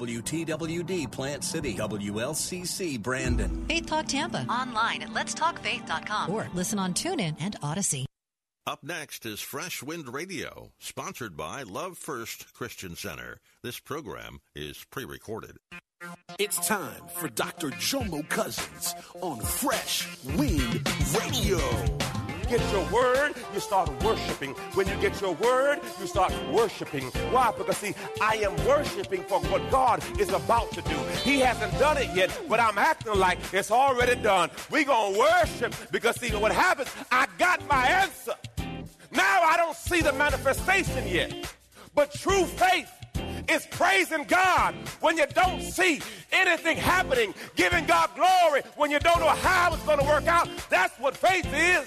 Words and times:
WTWD 0.00 1.10
Plant 1.10 1.44
City, 1.44 1.74
WLCC 1.74 3.00
Brandon. 3.02 3.66
Faith 3.68 3.86
Talk 3.86 4.06
Tampa. 4.06 4.46
Online 4.48 5.02
at 5.02 5.10
letstalkfaith.com. 5.10 6.30
Or 6.30 6.48
listen 6.54 6.78
on 6.78 6.94
TuneIn 6.94 7.36
and 7.38 7.56
Odyssey. 7.62 8.06
Up 8.66 8.82
next 8.82 9.26
is 9.26 9.40
Fresh 9.40 9.82
Wind 9.82 10.08
Radio, 10.12 10.70
sponsored 10.78 11.36
by 11.36 11.64
Love 11.64 11.98
First 11.98 12.54
Christian 12.54 12.96
Center. 12.96 13.40
This 13.62 13.78
program 13.78 14.40
is 14.54 14.84
pre 14.90 15.04
recorded. 15.04 15.58
It's 16.38 16.66
time 16.66 17.02
for 17.14 17.28
Dr. 17.28 17.70
Jomo 17.70 18.26
Cousins 18.28 18.94
on 19.20 19.40
Fresh 19.40 20.08
Wind 20.36 20.88
Radio 21.18 21.58
get 22.50 22.72
your 22.72 22.84
word, 22.90 23.34
you 23.54 23.60
start 23.60 23.88
worshiping. 24.02 24.50
When 24.74 24.88
you 24.88 24.96
get 24.96 25.20
your 25.20 25.34
word, 25.34 25.78
you 26.00 26.06
start 26.08 26.32
worshiping. 26.52 27.04
Why? 27.30 27.52
Because 27.56 27.76
see, 27.76 27.94
I 28.20 28.36
am 28.38 28.56
worshiping 28.66 29.22
for 29.22 29.38
what 29.38 29.70
God 29.70 30.02
is 30.18 30.30
about 30.30 30.72
to 30.72 30.82
do. 30.82 30.96
He 31.22 31.38
hasn't 31.38 31.72
done 31.78 31.96
it 31.96 32.10
yet, 32.12 32.36
but 32.48 32.58
I'm 32.58 32.76
acting 32.76 33.14
like 33.14 33.38
it's 33.52 33.70
already 33.70 34.20
done. 34.20 34.50
We're 34.68 34.84
going 34.84 35.14
to 35.14 35.20
worship 35.20 35.74
because 35.92 36.16
see, 36.16 36.30
what 36.30 36.50
happens, 36.50 36.88
I 37.12 37.28
got 37.38 37.66
my 37.68 37.86
answer. 37.86 38.34
Now 39.12 39.42
I 39.42 39.56
don't 39.56 39.76
see 39.76 40.00
the 40.02 40.12
manifestation 40.12 41.06
yet. 41.06 41.54
But 41.94 42.12
true 42.14 42.44
faith 42.44 42.90
is 43.48 43.64
praising 43.70 44.24
God 44.24 44.74
when 45.00 45.16
you 45.16 45.26
don't 45.34 45.62
see 45.62 46.00
anything 46.32 46.76
happening, 46.76 47.32
giving 47.54 47.86
God 47.86 48.10
glory 48.16 48.62
when 48.76 48.90
you 48.90 48.98
don't 48.98 49.20
know 49.20 49.28
how 49.28 49.72
it's 49.72 49.84
going 49.84 50.00
to 50.00 50.04
work 50.04 50.26
out. 50.26 50.48
That's 50.68 50.96
what 50.98 51.16
faith 51.16 51.46
is. 51.54 51.86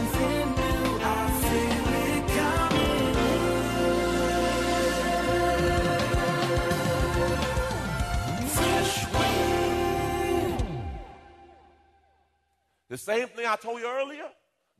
The 12.91 12.97
same 12.97 13.29
thing 13.29 13.45
I 13.47 13.55
told 13.55 13.79
you 13.79 13.87
earlier. 13.87 14.25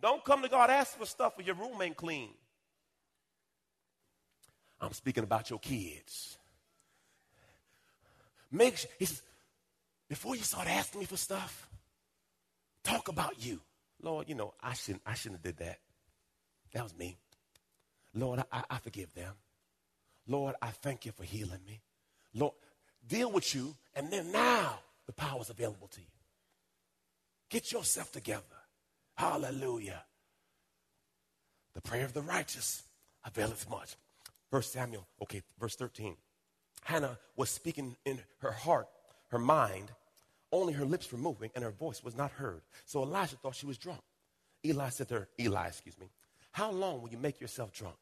Don't 0.01 0.21
come 0.25 0.41
to 0.41 0.49
God 0.49 0.69
asking 0.69 0.99
for 0.99 1.05
stuff 1.05 1.37
when 1.37 1.45
your 1.45 1.55
room 1.55 1.81
ain't 1.81 1.95
clean. 1.95 2.31
I'm 4.81 4.91
speaking 4.91 5.23
about 5.23 5.49
your 5.49 5.59
kids. 5.59 6.37
Make 8.51 8.75
sure, 8.75 8.89
he 8.99 9.05
says, 9.05 9.21
before 10.09 10.35
you 10.35 10.43
start 10.43 10.67
asking 10.67 10.99
me 10.99 11.05
for 11.05 11.15
stuff, 11.15 11.69
talk 12.83 13.07
about 13.07 13.45
you. 13.45 13.61
Lord, 14.01 14.27
you 14.27 14.35
know, 14.35 14.55
I 14.61 14.73
shouldn't, 14.73 15.03
I 15.05 15.13
shouldn't 15.13 15.45
have 15.45 15.55
did 15.55 15.65
that. 15.65 15.79
That 16.73 16.83
was 16.83 16.97
me. 16.97 17.15
Lord, 18.13 18.43
I, 18.51 18.63
I 18.69 18.79
forgive 18.79 19.13
them. 19.13 19.35
Lord, 20.27 20.55
I 20.61 20.71
thank 20.71 21.05
you 21.05 21.13
for 21.13 21.23
healing 21.23 21.61
me. 21.65 21.79
Lord, 22.33 22.55
deal 23.07 23.31
with 23.31 23.55
you, 23.55 23.73
and 23.95 24.11
then 24.11 24.33
now 24.33 24.79
the 25.05 25.13
power 25.13 25.39
is 25.39 25.49
available 25.49 25.87
to 25.87 26.01
you. 26.01 26.20
Get 27.51 27.73
yourself 27.73 28.13
together. 28.13 28.41
Hallelujah. 29.15 30.05
The 31.73 31.81
prayer 31.81 32.05
of 32.05 32.13
the 32.13 32.21
righteous 32.21 32.83
availeth 33.25 33.69
much. 33.69 33.95
First 34.49 34.71
Samuel, 34.71 35.05
okay, 35.21 35.41
verse 35.59 35.75
13. 35.75 36.15
Hannah 36.83 37.19
was 37.35 37.49
speaking 37.49 37.97
in 38.05 38.19
her 38.39 38.51
heart, 38.51 38.87
her 39.29 39.37
mind, 39.37 39.91
only 40.51 40.73
her 40.73 40.85
lips 40.85 41.11
were 41.11 41.17
moving 41.17 41.51
and 41.53 41.63
her 41.63 41.71
voice 41.71 42.03
was 42.03 42.15
not 42.15 42.31
heard. 42.31 42.61
So 42.85 43.03
Elijah 43.03 43.35
thought 43.35 43.55
she 43.55 43.65
was 43.65 43.77
drunk. 43.77 44.01
Eli 44.65 44.89
said 44.89 45.09
to 45.09 45.15
her, 45.15 45.29
Eli, 45.39 45.67
excuse 45.67 45.97
me, 45.99 46.07
how 46.53 46.71
long 46.71 47.01
will 47.01 47.09
you 47.09 47.17
make 47.17 47.39
yourself 47.39 47.73
drunk? 47.73 47.95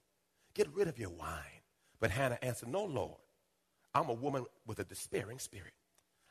Get 0.53 0.67
rid 0.73 0.87
of 0.87 0.97
your 0.99 1.09
wine. 1.09 1.61
But 1.99 2.11
Hannah 2.11 2.39
answered, 2.41 2.69
No, 2.69 2.85
Lord. 2.85 3.17
I'm 3.93 4.09
a 4.09 4.13
woman 4.13 4.45
with 4.67 4.77
a 4.79 4.83
despairing 4.83 5.39
spirit. 5.39 5.73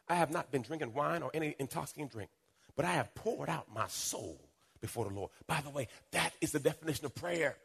I 0.08 0.14
have 0.14 0.30
not 0.30 0.52
been 0.52 0.62
drinking 0.62 0.94
wine 0.94 1.22
or 1.22 1.30
any 1.34 1.56
intoxicating 1.58 2.08
drink 2.08 2.30
but 2.78 2.86
I 2.86 2.92
have 2.92 3.12
poured 3.12 3.48
out 3.48 3.66
my 3.74 3.88
soul 3.88 4.40
before 4.80 5.04
the 5.04 5.12
Lord. 5.12 5.32
By 5.48 5.60
the 5.62 5.70
way, 5.70 5.88
that 6.12 6.32
is 6.40 6.52
the 6.52 6.60
definition 6.60 7.06
of 7.06 7.14
prayer. 7.16 7.56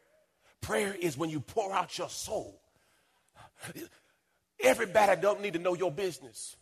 Prayer 0.60 0.92
is 0.92 1.16
when 1.16 1.30
you 1.30 1.38
pour 1.38 1.72
out 1.72 1.96
your 1.96 2.08
soul. 2.08 2.60
Everybody 4.60 5.22
don't 5.22 5.40
need 5.40 5.52
to 5.52 5.60
know 5.60 5.74
your 5.74 5.92
business, 5.92 6.56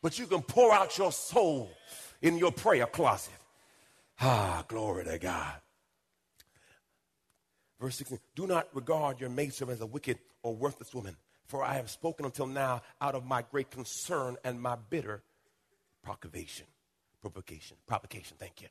but 0.00 0.18
you 0.18 0.26
can 0.26 0.40
pour 0.40 0.72
out 0.72 0.96
your 0.96 1.12
soul 1.12 1.70
in 2.22 2.38
your 2.38 2.52
prayer 2.52 2.86
closet. 2.86 3.34
Ah, 4.22 4.64
glory 4.66 5.04
to 5.04 5.18
God. 5.18 5.56
Verse 7.78 7.96
16 7.96 8.18
Do 8.34 8.46
not 8.46 8.68
regard 8.72 9.20
your 9.20 9.28
maidservant 9.28 9.76
as 9.76 9.82
a 9.82 9.86
wicked 9.86 10.18
or 10.42 10.56
worthless 10.56 10.94
woman, 10.94 11.18
for 11.44 11.62
I 11.62 11.74
have 11.74 11.90
spoken 11.90 12.24
until 12.24 12.46
now 12.46 12.80
out 12.98 13.14
of 13.14 13.26
my 13.26 13.42
great 13.42 13.70
concern 13.70 14.38
and 14.42 14.58
my 14.58 14.76
bitter 14.88 15.22
provocation 16.02 16.64
provocation. 17.22 17.76
Provocation, 17.86 18.36
thank 18.38 18.60
you. 18.60 18.68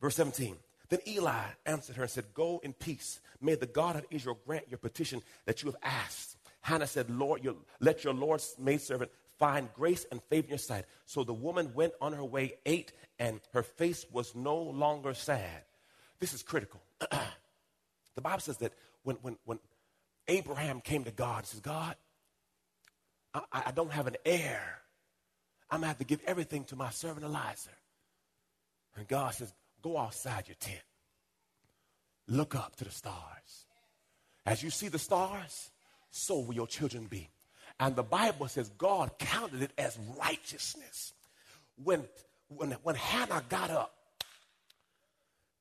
Verse 0.00 0.16
17. 0.16 0.56
Then 0.88 1.00
Eli 1.06 1.44
answered 1.64 1.96
her 1.96 2.02
and 2.02 2.10
said, 2.10 2.34
Go 2.34 2.60
in 2.62 2.72
peace. 2.72 3.20
May 3.40 3.54
the 3.54 3.66
God 3.66 3.96
of 3.96 4.04
Israel 4.10 4.38
grant 4.44 4.68
your 4.68 4.78
petition 4.78 5.22
that 5.46 5.62
you 5.62 5.70
have 5.70 5.80
asked. 5.82 6.36
Hannah 6.60 6.86
said, 6.86 7.08
Lord, 7.08 7.44
your, 7.44 7.54
let 7.80 8.04
your 8.04 8.14
Lord's 8.14 8.54
maidservant 8.58 9.10
find 9.38 9.72
grace 9.74 10.06
and 10.10 10.22
favor 10.24 10.44
in 10.44 10.50
your 10.50 10.58
sight. 10.58 10.84
So 11.06 11.24
the 11.24 11.32
woman 11.32 11.72
went 11.74 11.94
on 12.00 12.12
her 12.12 12.24
way, 12.24 12.54
ate, 12.66 12.92
and 13.18 13.40
her 13.52 13.62
face 13.62 14.06
was 14.12 14.34
no 14.34 14.56
longer 14.56 15.14
sad. 15.14 15.64
This 16.20 16.34
is 16.34 16.42
critical. 16.42 16.80
the 18.14 18.20
Bible 18.20 18.40
says 18.40 18.58
that 18.58 18.72
when, 19.02 19.16
when, 19.22 19.36
when 19.44 19.58
Abraham 20.28 20.80
came 20.80 21.04
to 21.04 21.10
God 21.10 21.38
and 21.38 21.46
says, 21.46 21.60
God, 21.60 21.96
I, 23.34 23.42
I 23.52 23.70
don't 23.72 23.92
have 23.92 24.06
an 24.06 24.16
heir 24.24 24.81
I'm 25.72 25.78
going 25.78 25.84
to 25.84 25.88
have 25.88 25.98
to 25.98 26.04
give 26.04 26.20
everything 26.26 26.64
to 26.64 26.76
my 26.76 26.90
servant 26.90 27.24
Eliezer. 27.24 27.70
And 28.94 29.08
God 29.08 29.32
says, 29.32 29.54
Go 29.80 29.96
outside 29.96 30.46
your 30.46 30.56
tent. 30.60 30.82
Look 32.28 32.54
up 32.54 32.76
to 32.76 32.84
the 32.84 32.90
stars. 32.90 33.66
As 34.44 34.62
you 34.62 34.68
see 34.68 34.88
the 34.88 34.98
stars, 34.98 35.70
so 36.10 36.40
will 36.40 36.54
your 36.54 36.66
children 36.66 37.06
be. 37.06 37.30
And 37.80 37.96
the 37.96 38.02
Bible 38.02 38.48
says 38.48 38.68
God 38.76 39.12
counted 39.18 39.62
it 39.62 39.72
as 39.78 39.98
righteousness. 40.20 41.14
When, 41.82 42.04
when, 42.48 42.72
when 42.82 42.94
Hannah 42.94 43.42
got 43.48 43.70
up, 43.70 43.94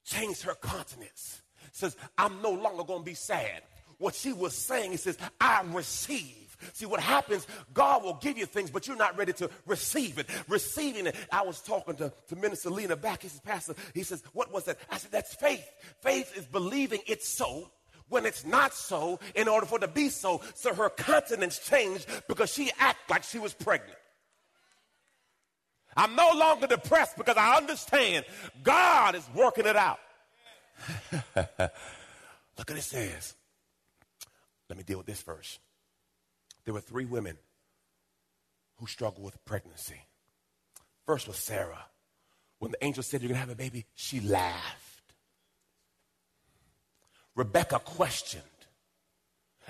changed 0.04 0.44
her 0.44 0.56
countenance, 0.56 1.42
says, 1.72 1.96
I'm 2.18 2.42
no 2.42 2.52
longer 2.52 2.84
going 2.84 3.00
to 3.00 3.06
be 3.06 3.14
sad. 3.14 3.62
What 3.98 4.14
she 4.14 4.34
was 4.34 4.54
saying, 4.54 4.92
he 4.92 4.98
says, 4.98 5.18
I 5.40 5.64
receive 5.72 6.41
See, 6.74 6.86
what 6.86 7.00
happens, 7.00 7.48
God 7.74 8.04
will 8.04 8.16
give 8.16 8.38
you 8.38 8.46
things, 8.46 8.70
but 8.70 8.88
you're 8.88 8.98
not 8.98 9.18
ready 9.18 9.34
to 9.34 9.50
receive 9.66 10.18
it. 10.18 10.28
Receiving 10.48 11.08
it. 11.08 11.16
I 11.32 11.42
was 11.42 11.62
talking 11.62 11.96
to, 11.96 12.14
to 12.30 12.36
Minister 12.36 12.70
Lena 12.70 12.96
back. 12.96 13.24
He 13.24 13.30
says, 13.30 13.40
Pastor, 13.40 13.76
he 13.94 14.04
says, 14.04 14.24
what 14.34 14.52
was 14.52 14.66
that? 14.66 14.78
I 14.90 14.98
said, 14.98 15.12
that's 15.12 15.34
faith. 15.36 15.68
Faith 16.02 16.36
is 16.38 16.46
believing 16.46 17.02
it's 17.08 17.28
so 17.28 17.72
when 18.10 18.26
it's 18.26 18.46
not 18.46 18.74
so 18.74 19.20
in 19.36 19.48
order 19.48 19.66
for 19.66 19.78
it 19.78 19.82
to 19.82 19.88
be 19.88 20.10
so. 20.10 20.42
So 20.54 20.74
her 20.74 20.90
countenance 20.90 21.60
changed 21.60 22.08
because 22.28 22.52
she 22.54 22.72
acted 22.80 23.10
like 23.10 23.24
she 23.24 23.40
was 23.40 23.54
pregnant. 23.54 23.98
I'm 25.96 26.16
no 26.16 26.32
longer 26.36 26.68
depressed 26.68 27.18
because 27.18 27.38
I 27.38 27.58
understand 27.58 28.26
God 28.64 29.16
is 29.16 29.28
working 29.36 29.66
it 29.66 29.76
out. 29.76 30.00
Look 31.36 32.70
what 32.70 32.78
it 32.78 32.82
says. 32.82 33.36
Let 34.70 34.78
me 34.78 34.84
deal 34.84 34.98
with 34.98 35.08
this 35.08 35.22
first 35.22 35.60
there 36.66 36.74
were 36.74 36.82
three 36.82 37.06
women 37.06 37.38
who 38.78 38.88
struggled 38.88 39.24
with 39.24 39.44
pregnancy. 39.46 40.02
First 41.06 41.28
was 41.28 41.38
Sarah. 41.38 41.86
When 42.60 42.72
the 42.72 42.84
angel 42.84 43.04
said, 43.04 43.22
You're 43.22 43.30
going 43.30 43.42
to 43.42 43.48
have 43.48 43.50
a 43.50 43.56
baby, 43.56 43.86
she 43.96 44.20
laughed. 44.20 45.14
Rebecca 47.36 47.80
questioned, 47.80 48.44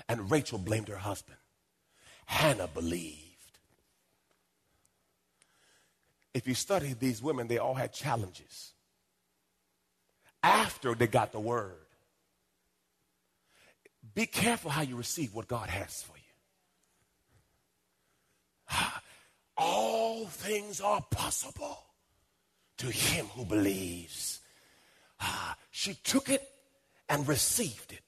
and 0.08 0.30
Rachel 0.30 0.58
blamed 0.58 0.88
her 0.88 0.96
husband. 0.96 1.38
Hannah 2.26 2.68
believed. 2.68 3.18
If 6.34 6.46
you 6.48 6.54
study 6.54 6.94
these 6.98 7.22
women, 7.22 7.46
they 7.46 7.58
all 7.58 7.74
had 7.74 7.92
challenges. 7.92 8.72
After 10.42 10.94
they 10.94 11.06
got 11.06 11.32
the 11.32 11.40
word, 11.40 11.74
be 14.14 14.26
careful 14.26 14.70
how 14.70 14.82
you 14.82 14.96
receive 14.96 15.34
what 15.34 15.46
God 15.46 15.68
has 15.68 16.02
for 16.02 16.16
you. 16.16 16.21
All 19.56 20.26
things 20.26 20.80
are 20.80 21.02
possible 21.10 21.84
to 22.78 22.86
him 22.86 23.26
who 23.26 23.44
believes. 23.44 24.40
Ah, 25.20 25.56
she 25.70 25.94
took 25.94 26.28
it 26.28 26.42
and 27.08 27.26
received 27.28 27.92
it. 27.92 28.02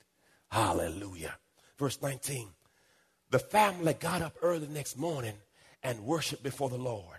Hallelujah. 0.50 1.37
Verse 1.79 2.00
19. 2.00 2.49
The 3.31 3.38
family 3.38 3.94
got 3.94 4.23
up 4.23 4.37
early 4.43 4.67
the 4.67 4.73
next 4.73 4.96
morning 4.96 5.35
and 5.82 6.00
worshiped 6.05 6.43
before 6.43 6.70
the 6.70 6.79
Lord. 6.79 7.19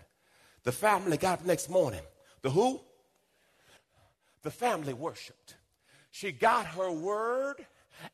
The 0.64 0.72
family 0.72 1.16
got 1.16 1.40
up 1.40 1.46
next 1.46 1.70
morning. 1.70 2.00
The 2.42 2.50
who? 2.50 2.80
The 4.42 4.50
family 4.50 4.94
worshiped. 4.94 5.56
She 6.10 6.32
got 6.32 6.66
her 6.66 6.90
word 6.90 7.66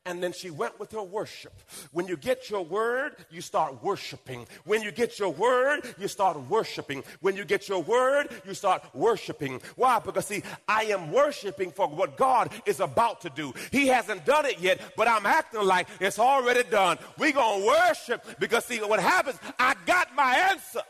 and 0.05 0.21
then 0.21 0.33
she 0.33 0.49
went 0.49 0.79
with 0.79 0.91
her 0.91 1.03
worship. 1.03 1.53
When 1.91 2.07
you 2.07 2.17
get 2.17 2.49
your 2.49 2.63
word, 2.63 3.15
you 3.29 3.41
start 3.41 3.83
worshiping. 3.83 4.47
When 4.65 4.81
you 4.81 4.91
get 4.91 5.19
your 5.19 5.29
word, 5.29 5.81
you 5.97 6.07
start 6.07 6.39
worshiping. 6.49 7.03
When 7.21 7.35
you 7.35 7.45
get 7.45 7.67
your 7.69 7.81
word, 7.81 8.29
you 8.45 8.53
start 8.53 8.83
worshiping. 8.93 9.61
Why? 9.75 9.99
Because 9.99 10.27
see, 10.27 10.43
I 10.67 10.83
am 10.85 11.11
worshiping 11.11 11.71
for 11.71 11.87
what 11.87 12.17
God 12.17 12.51
is 12.65 12.79
about 12.79 13.21
to 13.21 13.29
do. 13.29 13.53
He 13.71 13.87
hasn't 13.87 14.25
done 14.25 14.45
it 14.45 14.59
yet, 14.59 14.81
but 14.97 15.07
I'm 15.07 15.25
acting 15.25 15.63
like 15.63 15.87
it's 15.99 16.19
already 16.19 16.63
done. 16.69 16.97
We're 17.17 17.31
going 17.31 17.61
to 17.61 17.67
worship 17.67 18.39
because 18.39 18.65
see, 18.65 18.79
what 18.79 18.99
happens, 18.99 19.39
I 19.59 19.75
got 19.85 20.13
my 20.15 20.35
answer. 20.51 20.81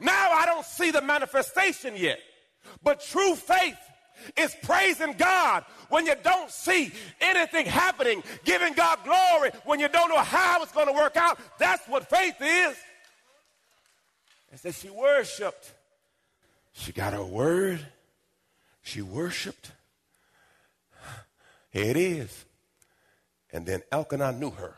Now 0.00 0.30
I 0.32 0.46
don't 0.46 0.64
see 0.64 0.90
the 0.90 1.02
manifestation 1.02 1.94
yet. 1.96 2.18
But 2.82 3.00
true 3.00 3.34
faith 3.34 3.76
is 4.36 4.54
praising 4.62 5.14
God 5.14 5.64
when 5.88 6.06
you 6.06 6.14
don't 6.22 6.50
see 6.50 6.92
anything 7.20 7.66
happening, 7.66 8.22
giving 8.44 8.74
God 8.74 8.98
glory 9.04 9.50
when 9.64 9.80
you 9.80 9.88
don't 9.88 10.08
know 10.08 10.20
how 10.20 10.62
it's 10.62 10.72
going 10.72 10.86
to 10.86 10.92
work 10.92 11.16
out. 11.16 11.38
That's 11.58 11.86
what 11.88 12.08
faith 12.08 12.36
is. 12.40 12.76
And 14.50 14.60
said 14.60 14.74
she 14.74 14.90
worshiped. 14.90 15.72
She 16.72 16.92
got 16.92 17.12
her 17.12 17.24
word. 17.24 17.86
She 18.82 19.02
worshiped. 19.02 19.72
It 21.72 21.96
is. 21.96 22.44
And 23.52 23.66
then 23.66 23.82
Elkanah 23.90 24.32
knew 24.32 24.50
her. 24.50 24.74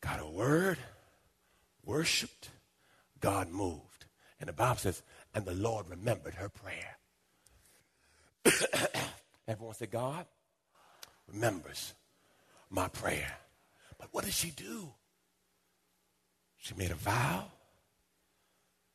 Got 0.00 0.20
a 0.20 0.26
word, 0.26 0.78
worshiped, 1.84 2.48
God 3.20 3.50
moved. 3.50 4.06
And 4.40 4.48
the 4.48 4.52
Bible 4.52 4.78
says, 4.78 5.02
and 5.34 5.44
the 5.44 5.54
Lord 5.54 5.88
remembered 5.90 6.34
her 6.34 6.48
prayer. 6.48 6.96
Everyone 9.48 9.74
said, 9.74 9.90
God 9.90 10.26
remembers 11.32 11.94
my 12.68 12.88
prayer. 12.88 13.32
But 13.98 14.08
what 14.12 14.24
did 14.24 14.34
she 14.34 14.50
do? 14.50 14.90
She 16.56 16.74
made 16.74 16.90
a 16.90 16.94
vow. 16.94 17.44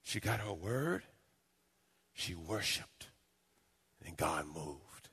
She 0.04 0.20
got 0.20 0.40
her 0.40 0.54
word. 0.54 1.04
She 2.14 2.36
worshiped. 2.36 3.08
And 4.06 4.16
God 4.16 4.46
moved. 4.46 5.10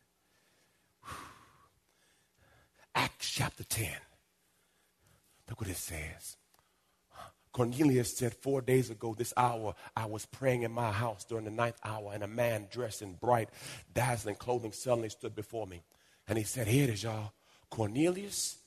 Acts 2.95 3.31
chapter 3.31 3.65
10. 3.65 3.89
Look 5.49 5.61
what 5.61 5.71
it 5.71 5.77
says. 5.77 6.37
Cornelius 7.53 8.17
said, 8.17 8.35
Four 8.35 8.63
days 8.63 8.91
ago, 8.91 9.15
this 9.17 9.33
hour, 9.37 9.75
I 9.97 10.07
was 10.07 10.27
praying 10.27 10.63
in 10.63 10.73
my 10.73 10.91
house 10.91 11.25
during 11.25 11.45
the 11.45 11.51
ninth 11.51 11.79
hour, 11.85 12.13
and 12.13 12.23
a 12.23 12.29
man 12.29 12.69
dressed 12.71 13.03
in 13.03 13.15
bright, 13.15 13.51
dazzling 13.93 14.37
clothing 14.37 14.73
suddenly 14.73 15.11
stood 15.11 15.35
before 15.35 15.67
me. 15.67 15.83
And 16.27 16.39
he 16.39 16.45
said, 16.45 16.67
Here 16.67 16.85
it 16.85 16.91
is, 16.91 17.03
y'all. 17.03 17.33
Cornelius, 17.71 18.59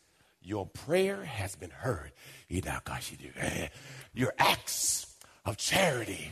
your 0.41 0.67
prayer 0.67 1.23
has 1.23 1.55
been 1.55 1.71
heard. 1.71 2.11
Your 2.47 4.33
acts 4.37 5.15
of 5.45 5.57
charity 5.57 6.31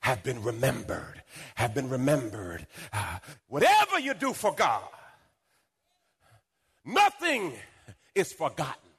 have 0.00 0.22
been 0.22 0.42
remembered, 0.42 1.22
have 1.54 1.74
been 1.74 1.88
remembered. 1.88 2.66
Uh, 2.92 3.18
whatever 3.48 3.98
you 3.98 4.12
do 4.12 4.34
for 4.34 4.54
God, 4.54 4.88
nothing 6.84 7.54
is 8.14 8.32
forgotten. 8.32 8.90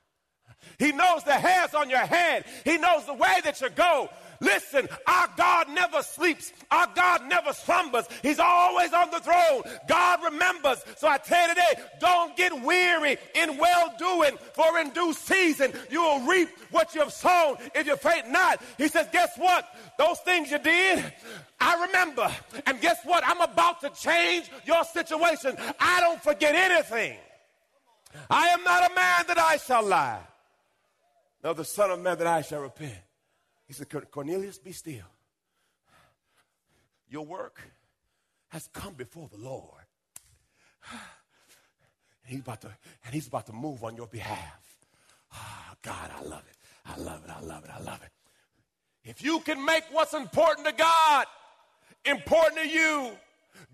He 0.77 0.91
knows 0.91 1.23
the 1.23 1.33
hairs 1.33 1.73
on 1.73 1.89
your 1.89 1.99
head. 1.99 2.45
He 2.63 2.77
knows 2.77 3.05
the 3.05 3.13
way 3.13 3.39
that 3.43 3.61
you 3.61 3.69
go. 3.69 4.09
Listen, 4.41 4.87
our 5.07 5.29
God 5.37 5.69
never 5.69 6.01
sleeps. 6.03 6.51
Our 6.71 6.87
God 6.95 7.27
never 7.27 7.53
slumbers. 7.53 8.05
He's 8.21 8.39
always 8.39 8.93
on 8.93 9.11
the 9.11 9.19
throne. 9.19 9.63
God 9.87 10.23
remembers. 10.23 10.83
So 10.97 11.07
I 11.07 11.17
tell 11.17 11.47
you 11.47 11.55
today, 11.55 11.83
don't 11.99 12.35
get 12.35 12.61
weary 12.63 13.17
in 13.33 13.57
well 13.57 13.93
doing, 13.97 14.37
for 14.53 14.77
in 14.79 14.89
due 14.91 15.13
season 15.13 15.73
you 15.89 16.01
will 16.01 16.21
reap 16.27 16.49
what 16.71 16.93
you 16.93 17.01
have 17.01 17.13
sown 17.13 17.57
if 17.73 17.87
you 17.87 17.95
faint 17.95 18.29
not. 18.29 18.61
He 18.77 18.87
says, 18.87 19.07
Guess 19.11 19.37
what? 19.37 19.67
Those 19.97 20.19
things 20.19 20.51
you 20.51 20.59
did, 20.59 21.03
I 21.59 21.85
remember. 21.85 22.29
And 22.65 22.81
guess 22.81 22.97
what? 23.05 23.23
I'm 23.25 23.41
about 23.41 23.81
to 23.81 23.89
change 23.89 24.51
your 24.65 24.83
situation. 24.83 25.55
I 25.79 26.01
don't 26.01 26.21
forget 26.21 26.55
anything. 26.55 27.17
I 28.29 28.47
am 28.49 28.63
not 28.63 28.91
a 28.91 28.95
man 28.95 29.25
that 29.27 29.37
I 29.37 29.57
shall 29.57 29.85
lie 29.85 30.21
no, 31.45 31.53
the 31.53 31.63
Son 31.63 31.91
of 31.91 32.01
Man 32.01 32.17
that 32.17 32.25
I 32.25 32.41
shall 32.41 32.61
repent. 32.61 32.97
He 33.67 33.73
said, 33.73 33.87
Cornelius, 34.09 34.57
be 34.57 34.71
still. 34.71 35.05
Your 37.07 37.23
work 37.23 37.61
has 38.47 38.67
come 38.73 38.95
before 38.95 39.29
the 39.31 39.37
Lord. 39.37 39.83
And 40.91 40.99
he's 42.25 42.39
about 42.39 42.61
to, 42.61 42.71
and 43.05 43.13
he's 43.13 43.27
about 43.27 43.45
to 43.45 43.53
move 43.53 43.83
on 43.83 43.95
your 43.95 44.07
behalf. 44.07 44.59
Oh, 45.31 45.73
God, 45.83 46.09
I 46.17 46.23
love 46.23 46.43
it. 46.49 46.57
I 46.83 46.99
love 46.99 47.23
it. 47.23 47.29
I 47.29 47.39
love 47.41 47.63
it. 47.63 47.69
I 47.71 47.79
love 47.79 48.01
it. 48.01 48.09
If 49.07 49.23
you 49.23 49.39
can 49.41 49.63
make 49.63 49.83
what's 49.91 50.15
important 50.15 50.65
to 50.65 50.73
God 50.73 51.25
important 52.05 52.61
to 52.61 52.67
you, 52.67 53.11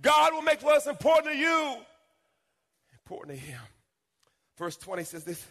God 0.02 0.34
will 0.34 0.42
make 0.42 0.62
what's 0.62 0.88
important 0.88 1.34
to 1.34 1.40
you 1.40 1.76
important 3.06 3.40
to 3.40 3.46
Him. 3.46 3.62
Verse 4.58 4.76
20 4.78 5.04
says 5.06 5.24
this 5.24 5.46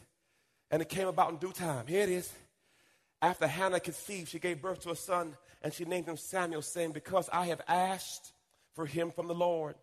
and 0.70 0.81
it 0.81 0.88
came 0.88 1.08
about 1.08 1.31
in 1.31 1.37
due 1.37 1.52
time. 1.52 1.87
Here 1.87 2.02
it 2.02 2.08
is. 2.08 2.32
After 3.22 3.46
Hannah 3.46 3.81
conceived, 3.81 4.28
she 4.28 4.38
gave 4.38 4.62
birth 4.62 4.81
to 4.81 4.90
a 4.90 4.96
son, 4.96 5.37
and 5.62 5.72
she 5.72 5.84
named 5.84 6.06
him 6.06 6.17
Samuel, 6.17 6.62
saying, 6.62 6.93
Because 6.93 7.28
I 7.32 7.46
have 7.46 7.61
asked 7.69 8.32
for 8.75 8.87
him 8.87 9.11
from 9.11 9.26
the 9.26 9.34
Lord. 9.34 9.75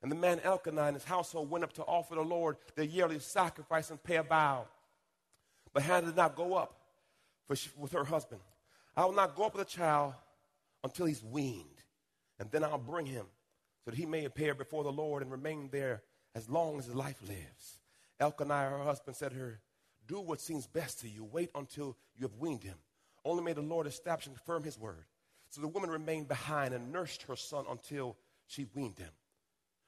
And 0.00 0.12
the 0.12 0.16
man 0.16 0.40
Elkanah 0.44 0.84
and 0.84 0.94
his 0.94 1.04
household 1.04 1.50
went 1.50 1.64
up 1.64 1.72
to 1.72 1.82
offer 1.82 2.14
the 2.14 2.20
Lord 2.22 2.56
their 2.76 2.84
yearly 2.84 3.18
sacrifice 3.18 3.90
and 3.90 4.00
pay 4.00 4.16
a 4.16 4.22
vow. 4.22 4.66
But 5.72 5.82
Hannah 5.82 6.06
did 6.06 6.16
not 6.16 6.36
go 6.36 6.54
up 6.54 6.76
she, 7.52 7.68
with 7.76 7.92
her 7.92 8.04
husband. 8.04 8.40
I 8.96 9.04
will 9.04 9.12
not 9.12 9.34
go 9.34 9.44
up 9.44 9.56
with 9.56 9.66
the 9.66 9.72
child 9.72 10.14
until 10.84 11.06
he's 11.06 11.22
weaned, 11.22 11.82
and 12.38 12.50
then 12.50 12.62
I'll 12.62 12.78
bring 12.78 13.06
him 13.06 13.26
so 13.84 13.90
that 13.90 13.96
he 13.96 14.06
may 14.06 14.24
appear 14.24 14.54
before 14.54 14.84
the 14.84 14.92
Lord 14.92 15.22
and 15.22 15.32
remain 15.32 15.68
there 15.72 16.02
as 16.34 16.48
long 16.48 16.78
as 16.78 16.86
his 16.86 16.94
life 16.94 17.20
lives. 17.26 17.78
Elkanah, 18.20 18.70
her 18.70 18.84
husband, 18.84 19.16
said 19.16 19.32
to 19.32 19.36
her, 19.38 19.60
do 20.08 20.20
what 20.20 20.40
seems 20.40 20.66
best 20.66 21.00
to 21.00 21.08
you. 21.08 21.22
Wait 21.24 21.50
until 21.54 21.96
you 22.16 22.22
have 22.22 22.36
weaned 22.38 22.64
him. 22.64 22.76
Only 23.24 23.44
may 23.44 23.52
the 23.52 23.60
Lord 23.60 23.86
establish 23.86 24.26
and 24.26 24.34
confirm 24.34 24.64
his 24.64 24.78
word. 24.78 25.04
So 25.50 25.60
the 25.60 25.68
woman 25.68 25.90
remained 25.90 26.28
behind 26.28 26.74
and 26.74 26.90
nursed 26.90 27.22
her 27.24 27.36
son 27.36 27.64
until 27.70 28.16
she 28.46 28.66
weaned 28.74 28.98
him. 28.98 29.10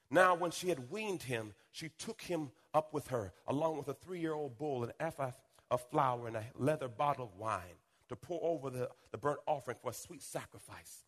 Now, 0.09 0.35
when 0.35 0.51
she 0.51 0.69
had 0.69 0.91
weaned 0.91 1.23
him, 1.23 1.53
she 1.71 1.89
took 1.89 2.21
him 2.21 2.51
up 2.73 2.93
with 2.93 3.07
her, 3.07 3.33
along 3.47 3.77
with 3.77 3.87
a 3.87 3.93
three 3.93 4.19
year 4.19 4.33
old 4.33 4.57
bull, 4.57 4.83
an 4.83 4.91
ephah 4.99 5.31
of 5.69 5.81
flour, 5.89 6.27
and 6.27 6.35
a 6.35 6.45
leather 6.55 6.87
bottle 6.87 7.25
of 7.25 7.39
wine 7.39 7.79
to 8.09 8.15
pour 8.15 8.39
over 8.43 8.69
the, 8.69 8.89
the 9.11 9.17
burnt 9.17 9.39
offering 9.47 9.77
for 9.81 9.91
a 9.91 9.93
sweet 9.93 10.21
sacrifice. 10.21 11.05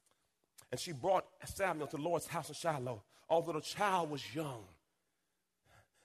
And 0.71 0.79
she 0.79 0.93
brought 0.93 1.25
Samuel 1.45 1.87
to 1.87 1.97
the 1.97 2.01
Lord's 2.01 2.27
house 2.27 2.49
in 2.49 2.55
Shiloh, 2.55 3.03
although 3.29 3.53
the 3.53 3.61
child 3.61 4.09
was 4.09 4.23
young. 4.33 4.63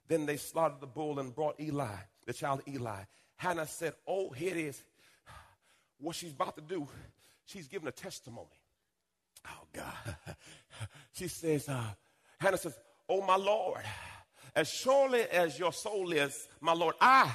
Then 0.08 0.26
they 0.26 0.36
slaughtered 0.36 0.80
the 0.80 0.86
bull 0.86 1.20
and 1.20 1.34
brought 1.34 1.60
Eli 1.60 1.96
the 2.28 2.34
child 2.34 2.60
Eli. 2.68 3.00
Hannah 3.36 3.66
said, 3.66 3.94
Oh, 4.06 4.28
here 4.28 4.50
it 4.50 4.58
is. 4.58 4.84
What 5.98 6.14
she's 6.14 6.32
about 6.32 6.56
to 6.56 6.62
do, 6.62 6.86
she's 7.46 7.66
giving 7.66 7.88
a 7.88 7.92
testimony. 7.92 8.60
Oh, 9.46 9.64
God. 9.72 10.16
she 11.12 11.26
says, 11.26 11.70
uh, 11.70 11.82
Hannah 12.38 12.58
says, 12.58 12.78
Oh, 13.08 13.22
my 13.22 13.36
Lord, 13.36 13.80
as 14.54 14.68
surely 14.68 15.22
as 15.22 15.58
your 15.58 15.72
soul 15.72 16.12
is, 16.12 16.46
my 16.60 16.74
Lord, 16.74 16.96
I 17.00 17.32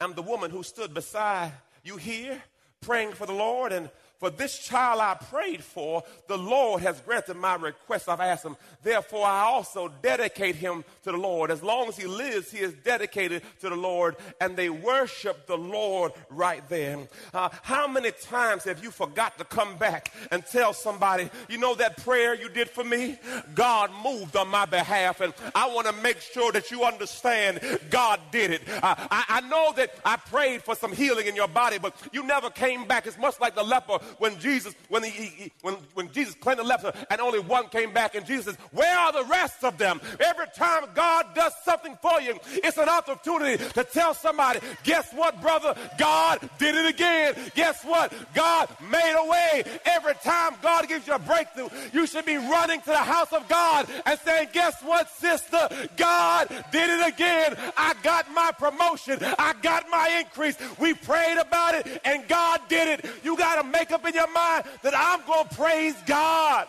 am 0.00 0.14
the 0.14 0.22
woman 0.22 0.52
who 0.52 0.62
stood 0.62 0.94
beside 0.94 1.52
you 1.82 1.96
here 1.96 2.40
praying 2.80 3.12
for 3.12 3.26
the 3.26 3.32
Lord 3.34 3.72
and 3.72 3.90
for 4.20 4.28
this 4.28 4.58
child 4.58 5.00
I 5.00 5.14
prayed 5.14 5.64
for, 5.64 6.04
the 6.28 6.36
Lord 6.36 6.82
has 6.82 7.00
granted 7.00 7.38
my 7.38 7.54
request. 7.54 8.06
I've 8.06 8.20
asked 8.20 8.44
him. 8.44 8.56
Therefore, 8.82 9.26
I 9.26 9.40
also 9.44 9.90
dedicate 10.02 10.56
him 10.56 10.84
to 11.04 11.12
the 11.12 11.16
Lord. 11.16 11.50
As 11.50 11.62
long 11.62 11.88
as 11.88 11.96
he 11.96 12.06
lives, 12.06 12.50
he 12.50 12.58
is 12.58 12.74
dedicated 12.84 13.42
to 13.60 13.70
the 13.70 13.76
Lord, 13.76 14.16
and 14.38 14.56
they 14.56 14.68
worship 14.68 15.46
the 15.46 15.56
Lord 15.56 16.12
right 16.28 16.66
there. 16.68 16.98
Uh, 17.32 17.48
how 17.62 17.88
many 17.88 18.10
times 18.10 18.64
have 18.64 18.84
you 18.84 18.90
forgot 18.90 19.38
to 19.38 19.44
come 19.44 19.78
back 19.78 20.12
and 20.30 20.44
tell 20.44 20.74
somebody, 20.74 21.30
you 21.48 21.56
know 21.56 21.74
that 21.76 21.96
prayer 22.04 22.34
you 22.34 22.50
did 22.50 22.68
for 22.68 22.84
me? 22.84 23.18
God 23.54 23.90
moved 24.04 24.36
on 24.36 24.48
my 24.48 24.66
behalf, 24.66 25.22
and 25.22 25.32
I 25.54 25.68
want 25.74 25.86
to 25.86 25.94
make 25.94 26.20
sure 26.20 26.52
that 26.52 26.70
you 26.70 26.84
understand 26.84 27.60
God 27.88 28.20
did 28.30 28.50
it. 28.50 28.62
Uh, 28.68 28.96
I, 29.10 29.24
I 29.28 29.40
know 29.48 29.72
that 29.76 29.94
I 30.04 30.16
prayed 30.16 30.62
for 30.62 30.74
some 30.74 30.92
healing 30.92 31.26
in 31.26 31.34
your 31.34 31.48
body, 31.48 31.78
but 31.78 31.96
you 32.12 32.22
never 32.22 32.50
came 32.50 32.86
back. 32.86 33.06
It's 33.06 33.16
much 33.16 33.40
like 33.40 33.54
the 33.54 33.62
leper 33.62 33.98
when 34.18 34.38
Jesus, 34.38 34.74
when, 34.88 35.02
he, 35.02 35.10
he, 35.10 35.52
when, 35.62 35.74
when 35.94 36.10
Jesus 36.12 36.34
cleansed 36.34 36.62
the 36.62 36.66
leper 36.66 36.92
and 37.10 37.20
only 37.20 37.40
one 37.40 37.68
came 37.68 37.92
back 37.92 38.14
and 38.14 38.26
Jesus 38.26 38.46
says, 38.46 38.56
where 38.72 38.98
are 38.98 39.12
the 39.12 39.24
rest 39.24 39.64
of 39.64 39.78
them? 39.78 40.00
Every 40.20 40.46
time 40.54 40.84
God 40.94 41.26
does 41.34 41.52
something 41.64 41.96
for 42.00 42.20
you, 42.20 42.38
it's 42.46 42.78
an 42.78 42.88
opportunity 42.88 43.62
to 43.74 43.84
tell 43.84 44.14
somebody, 44.14 44.60
guess 44.82 45.12
what, 45.12 45.40
brother? 45.40 45.74
God 45.98 46.48
did 46.58 46.74
it 46.74 46.86
again. 46.86 47.34
Guess 47.54 47.84
what? 47.84 48.12
God 48.34 48.68
made 48.90 49.14
a 49.16 49.28
way. 49.28 49.64
Every 49.84 50.14
time 50.22 50.54
God 50.62 50.88
gives 50.88 51.06
you 51.06 51.14
a 51.14 51.18
breakthrough, 51.18 51.68
you 51.92 52.06
should 52.06 52.26
be 52.26 52.36
running 52.36 52.80
to 52.80 52.90
the 52.90 52.96
house 52.96 53.32
of 53.32 53.48
God 53.48 53.88
and 54.06 54.18
saying, 54.20 54.48
guess 54.52 54.80
what, 54.82 55.10
sister? 55.10 55.68
God 55.96 56.48
did 56.72 56.90
it 56.90 57.08
again. 57.08 57.56
I 57.76 57.94
got 58.02 58.30
my 58.32 58.50
promotion. 58.58 59.18
I 59.38 59.54
got 59.62 59.88
my 59.90 60.20
increase. 60.20 60.56
We 60.78 60.94
prayed 60.94 61.38
about 61.38 61.74
it 61.74 62.00
and 62.04 62.26
God 62.28 62.60
did 62.68 62.88
it. 62.88 63.10
You 63.24 63.36
got 63.36 63.60
to 63.60 63.68
make 63.68 63.90
up 63.90 63.99
in 64.04 64.14
your 64.14 64.32
mind 64.32 64.64
that 64.82 64.94
I'm 64.96 65.26
going 65.26 65.48
to 65.48 65.54
praise 65.54 65.94
God. 66.06 66.66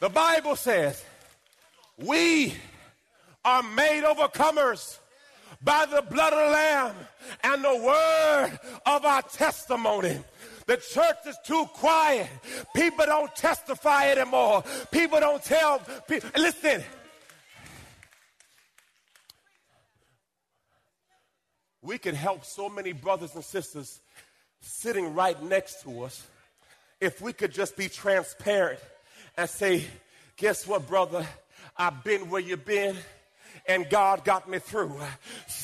The 0.00 0.08
Bible 0.08 0.56
says, 0.56 1.02
we 1.96 2.54
are 3.44 3.62
made 3.62 4.04
overcomers 4.04 4.98
by 5.62 5.86
the 5.86 6.02
blood 6.02 6.32
of 6.32 6.38
the 6.38 6.50
Lamb 6.52 6.94
and 7.42 7.64
the 7.64 7.76
word 7.76 8.58
of 8.86 9.04
our 9.04 9.22
testimony. 9.22 10.18
The 10.66 10.76
church 10.76 11.16
is 11.26 11.36
too 11.44 11.66
quiet. 11.74 12.28
People 12.74 13.06
don't 13.06 13.34
testify 13.36 14.10
anymore. 14.10 14.64
People 14.90 15.20
don't 15.20 15.42
tell. 15.42 15.80
People, 16.08 16.30
listen. 16.36 16.82
We 21.82 21.98
can 21.98 22.14
help 22.14 22.46
so 22.46 22.70
many 22.70 22.92
brothers 22.92 23.34
and 23.34 23.44
sisters 23.44 24.00
sitting 24.64 25.14
right 25.14 25.40
next 25.42 25.82
to 25.82 26.04
us 26.04 26.26
if 27.00 27.20
we 27.20 27.32
could 27.32 27.52
just 27.52 27.76
be 27.76 27.88
transparent 27.88 28.80
and 29.36 29.48
say, 29.48 29.84
Guess 30.36 30.66
what, 30.66 30.88
brother? 30.88 31.26
I've 31.76 32.02
been 32.02 32.28
where 32.30 32.40
you've 32.40 32.64
been 32.64 32.96
and 33.66 33.88
God 33.88 34.24
got 34.24 34.48
me 34.48 34.58
through. 34.58 34.94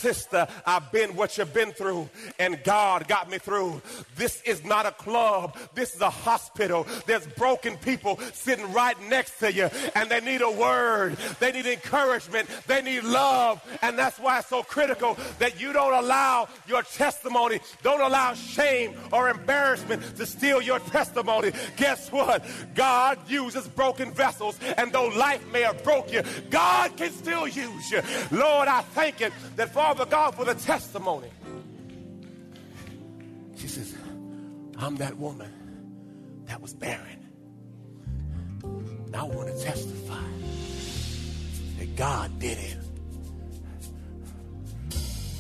Sister, 0.00 0.48
I've 0.64 0.90
been 0.92 1.14
what 1.14 1.36
you've 1.36 1.52
been 1.52 1.72
through 1.72 2.08
and 2.38 2.58
God 2.64 3.06
got 3.06 3.30
me 3.30 3.36
through. 3.36 3.82
This 4.16 4.40
is 4.42 4.64
not 4.64 4.86
a 4.86 4.92
club. 4.92 5.58
This 5.74 5.94
is 5.94 6.00
a 6.00 6.08
hospital. 6.08 6.86
There's 7.06 7.26
broken 7.26 7.76
people 7.76 8.18
sitting 8.32 8.72
right 8.72 8.96
next 9.10 9.38
to 9.40 9.52
you 9.52 9.68
and 9.94 10.10
they 10.10 10.20
need 10.20 10.40
a 10.40 10.50
word. 10.50 11.18
They 11.38 11.52
need 11.52 11.66
encouragement. 11.66 12.48
They 12.66 12.80
need 12.80 13.04
love. 13.04 13.62
And 13.82 13.98
that's 13.98 14.18
why 14.18 14.38
it's 14.38 14.48
so 14.48 14.62
critical 14.62 15.18
that 15.38 15.60
you 15.60 15.74
don't 15.74 15.92
allow 15.92 16.48
your 16.66 16.82
testimony, 16.82 17.60
don't 17.82 18.00
allow 18.00 18.32
shame 18.32 18.94
or 19.12 19.28
embarrassment 19.28 20.16
to 20.16 20.24
steal 20.24 20.62
your 20.62 20.78
testimony. 20.78 21.52
Guess 21.76 22.10
what? 22.10 22.42
God 22.74 23.18
uses 23.28 23.68
broken 23.68 24.12
vessels 24.12 24.58
and 24.78 24.92
though 24.92 25.08
life 25.08 25.44
may 25.52 25.60
have 25.60 25.84
broke 25.84 26.10
you, 26.10 26.22
God 26.48 26.96
can 26.96 27.12
still 27.12 27.46
use 27.46 27.90
you. 27.90 28.00
Lord, 28.30 28.66
I 28.66 28.80
thank 28.80 29.20
you 29.20 29.30
that 29.56 29.74
Father 29.90 30.06
God 30.08 30.36
for 30.36 30.44
the 30.44 30.54
testimony. 30.54 31.26
She 33.56 33.66
says, 33.66 33.92
I'm 34.78 34.94
that 34.98 35.16
woman 35.16 35.50
that 36.46 36.62
was 36.62 36.72
barren. 36.74 37.26
Now 39.08 39.26
I 39.26 39.34
want 39.34 39.48
to 39.48 39.60
testify 39.60 40.22
that 41.80 41.96
God 41.96 42.38
did 42.38 42.78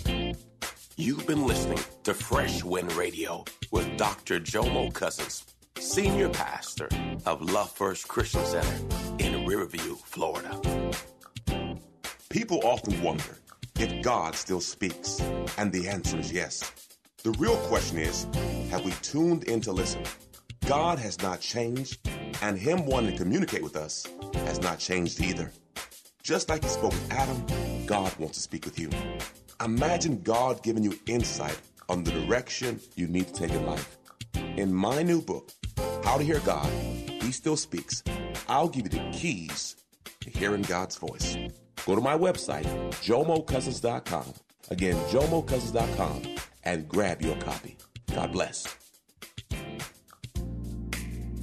it. 0.08 0.36
You've 0.96 1.28
been 1.28 1.46
listening 1.46 1.78
to 2.02 2.12
Fresh 2.12 2.64
Wind 2.64 2.92
Radio 2.94 3.44
with 3.70 3.96
Dr. 3.96 4.40
Jomo 4.40 4.92
Cousins, 4.92 5.44
Senior 5.78 6.28
Pastor 6.28 6.88
of 7.24 7.40
Love 7.40 7.70
First 7.70 8.08
Christian 8.08 8.44
Center 8.44 8.96
in 9.20 9.46
Riverview, 9.46 9.94
Florida. 9.94 10.60
People 12.30 12.60
often 12.64 13.00
wonder 13.00 13.39
if 13.80 14.02
God 14.02 14.34
still 14.34 14.60
speaks, 14.60 15.20
and 15.56 15.72
the 15.72 15.88
answer 15.88 16.18
is 16.18 16.30
yes. 16.30 16.70
The 17.22 17.30
real 17.32 17.56
question 17.68 17.96
is 17.98 18.26
have 18.70 18.84
we 18.84 18.92
tuned 19.00 19.44
in 19.44 19.62
to 19.62 19.72
listen? 19.72 20.02
God 20.66 20.98
has 20.98 21.20
not 21.22 21.40
changed, 21.40 22.06
and 22.42 22.58
Him 22.58 22.84
wanting 22.84 23.12
to 23.12 23.16
communicate 23.16 23.62
with 23.62 23.76
us 23.76 24.06
has 24.34 24.60
not 24.60 24.78
changed 24.78 25.20
either. 25.22 25.50
Just 26.22 26.50
like 26.50 26.62
He 26.62 26.68
spoke 26.68 26.92
with 26.92 27.10
Adam, 27.10 27.42
God 27.86 28.14
wants 28.18 28.36
to 28.36 28.42
speak 28.42 28.66
with 28.66 28.78
you. 28.78 28.90
Imagine 29.64 30.20
God 30.20 30.62
giving 30.62 30.84
you 30.84 30.98
insight 31.06 31.58
on 31.88 32.04
the 32.04 32.12
direction 32.12 32.80
you 32.96 33.06
need 33.06 33.28
to 33.28 33.32
take 33.32 33.50
in 33.50 33.64
life. 33.64 33.96
In 34.34 34.74
my 34.74 35.02
new 35.02 35.22
book, 35.22 35.52
How 36.04 36.18
to 36.18 36.24
Hear 36.24 36.40
God, 36.40 36.70
He 37.22 37.32
Still 37.32 37.56
Speaks, 37.56 38.02
I'll 38.46 38.68
give 38.68 38.92
you 38.92 39.00
the 39.00 39.10
keys 39.12 39.76
to 40.20 40.30
hearing 40.30 40.62
God's 40.62 40.96
voice. 40.96 41.36
Go 41.86 41.94
to 41.94 42.00
my 42.00 42.16
website, 42.16 42.64
jomocousins.com. 43.02 44.34
Again, 44.70 44.94
jomocousins.com 45.08 46.22
and 46.64 46.88
grab 46.88 47.22
your 47.22 47.36
copy. 47.36 47.76
God 48.14 48.32
bless. 48.32 48.76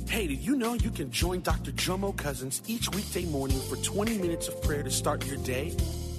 Hey, 0.10 0.26
did 0.28 0.40
you 0.40 0.56
know 0.56 0.74
you 0.74 0.90
can 0.90 1.12
join 1.12 1.42
Dr. 1.42 1.72
Jomo 1.72 2.16
Cousins 2.16 2.62
each 2.66 2.90
weekday 2.92 3.26
morning 3.26 3.60
for 3.60 3.76
20 3.76 4.18
minutes 4.18 4.48
of 4.48 4.62
prayer 4.62 4.82
to 4.82 4.90
start 4.90 5.26
your 5.28 5.38
day? 5.38 5.76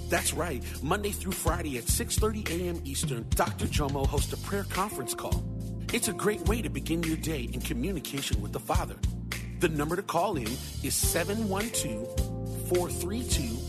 That's 0.09 0.33
right. 0.33 0.63
Monday 0.81 1.11
through 1.11 1.33
Friday 1.33 1.77
at 1.77 1.85
6:30 1.85 2.49
a.m. 2.49 2.81
Eastern, 2.85 3.25
Dr. 3.29 3.65
Jomo 3.65 4.05
hosts 4.05 4.33
a 4.33 4.37
prayer 4.37 4.63
conference 4.63 5.13
call. 5.13 5.43
It's 5.91 6.07
a 6.07 6.13
great 6.13 6.47
way 6.47 6.61
to 6.61 6.69
begin 6.69 7.03
your 7.03 7.17
day 7.17 7.49
in 7.51 7.61
communication 7.61 8.41
with 8.41 8.53
the 8.53 8.59
Father. 8.59 8.95
The 9.59 9.69
number 9.69 9.95
to 9.95 10.03
call 10.03 10.37
in 10.37 10.47
is 10.83 10.95
712 10.95 12.69
432 12.69 13.68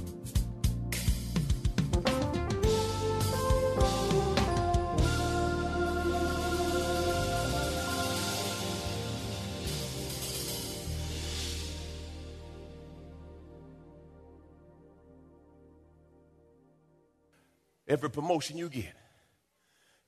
Every 17.91 18.09
promotion 18.09 18.57
you 18.57 18.69
get, 18.69 18.93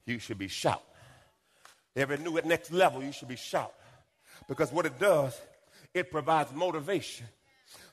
you 0.06 0.18
should 0.18 0.38
be 0.38 0.48
shout. 0.48 0.82
Every 1.98 2.18
new 2.18 2.38
at 2.38 2.46
next 2.46 2.72
level, 2.72 3.04
you 3.04 3.12
should 3.12 3.28
be 3.28 3.36
shout. 3.36 3.74
Because 4.48 4.72
what 4.72 4.86
it 4.86 4.98
does, 5.00 5.38
it 5.94 6.10
provides 6.10 6.54
motivation 6.54 7.26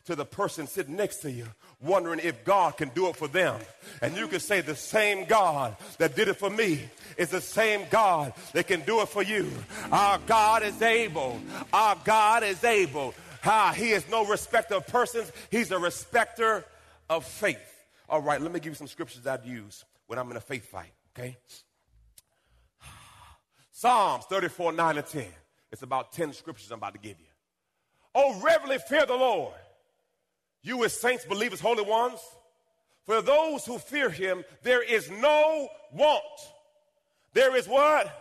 to 0.05 0.15
the 0.15 0.25
person 0.25 0.69
sitting 0.69 0.95
next 0.95 1.17
to 1.23 1.31
you, 1.33 1.45
wondering 1.83 2.21
if 2.23 2.45
God 2.45 2.77
can 2.77 2.91
do 2.91 3.09
it 3.09 3.17
for 3.17 3.27
them. 3.27 3.61
And 4.01 4.17
you 4.17 4.29
can 4.29 4.39
say, 4.39 4.61
the 4.61 4.77
same 4.77 5.25
God 5.25 5.77
that 5.99 6.15
did 6.15 6.29
it 6.29 6.37
for 6.37 6.51
me 6.51 6.85
is 7.17 7.31
the 7.31 7.41
same 7.41 7.83
God 7.91 8.33
that 8.53 8.69
can 8.69 8.83
do 8.83 9.01
it 9.01 9.09
for 9.09 9.25
you. 9.25 9.51
Our 9.91 10.21
God 10.25 10.63
is 10.63 10.81
able. 10.81 11.41
Our 11.73 11.97
God 12.05 12.45
is 12.45 12.63
able. 12.63 13.13
Ah, 13.45 13.75
he 13.77 13.91
is 13.91 14.09
no 14.09 14.25
respecter 14.25 14.77
of 14.77 14.87
persons, 14.87 15.33
He's 15.51 15.73
a 15.73 15.81
respecter 15.81 16.65
of 17.09 17.25
faith. 17.25 17.70
All 18.11 18.21
right, 18.21 18.41
let 18.41 18.51
me 18.51 18.59
give 18.59 18.73
you 18.73 18.75
some 18.75 18.89
scriptures 18.89 19.25
I'd 19.25 19.45
use 19.45 19.85
when 20.09 20.19
I'm 20.19 20.29
in 20.33 20.37
a 20.37 20.41
faith 20.41 20.67
fight, 20.67 20.91
okay? 21.17 21.37
Psalms 23.71 24.25
34, 24.25 24.73
9 24.73 24.99
and 24.99 25.07
10. 25.07 25.27
It's 25.71 25.83
about 25.83 26.13
10 26.13 26.33
scriptures 26.33 26.73
I'm 26.73 26.79
about 26.79 26.95
to 26.95 26.99
give 26.99 27.21
you. 27.21 27.27
Oh, 28.13 28.41
reverently 28.41 28.79
fear 28.79 29.07
the 29.07 29.15
Lord, 29.15 29.55
you 30.61 30.85
as 30.85 31.01
saints, 31.01 31.25
believers, 31.25 31.61
holy 31.61 31.85
ones. 31.85 32.19
For 33.07 33.23
those 33.23 33.65
who 33.65 33.79
fear 33.79 34.11
him, 34.11 34.43
there 34.65 34.83
is 34.83 35.09
no 35.09 35.69
want. 35.93 36.25
There 37.33 37.55
is 37.55 37.69
what? 37.69 38.13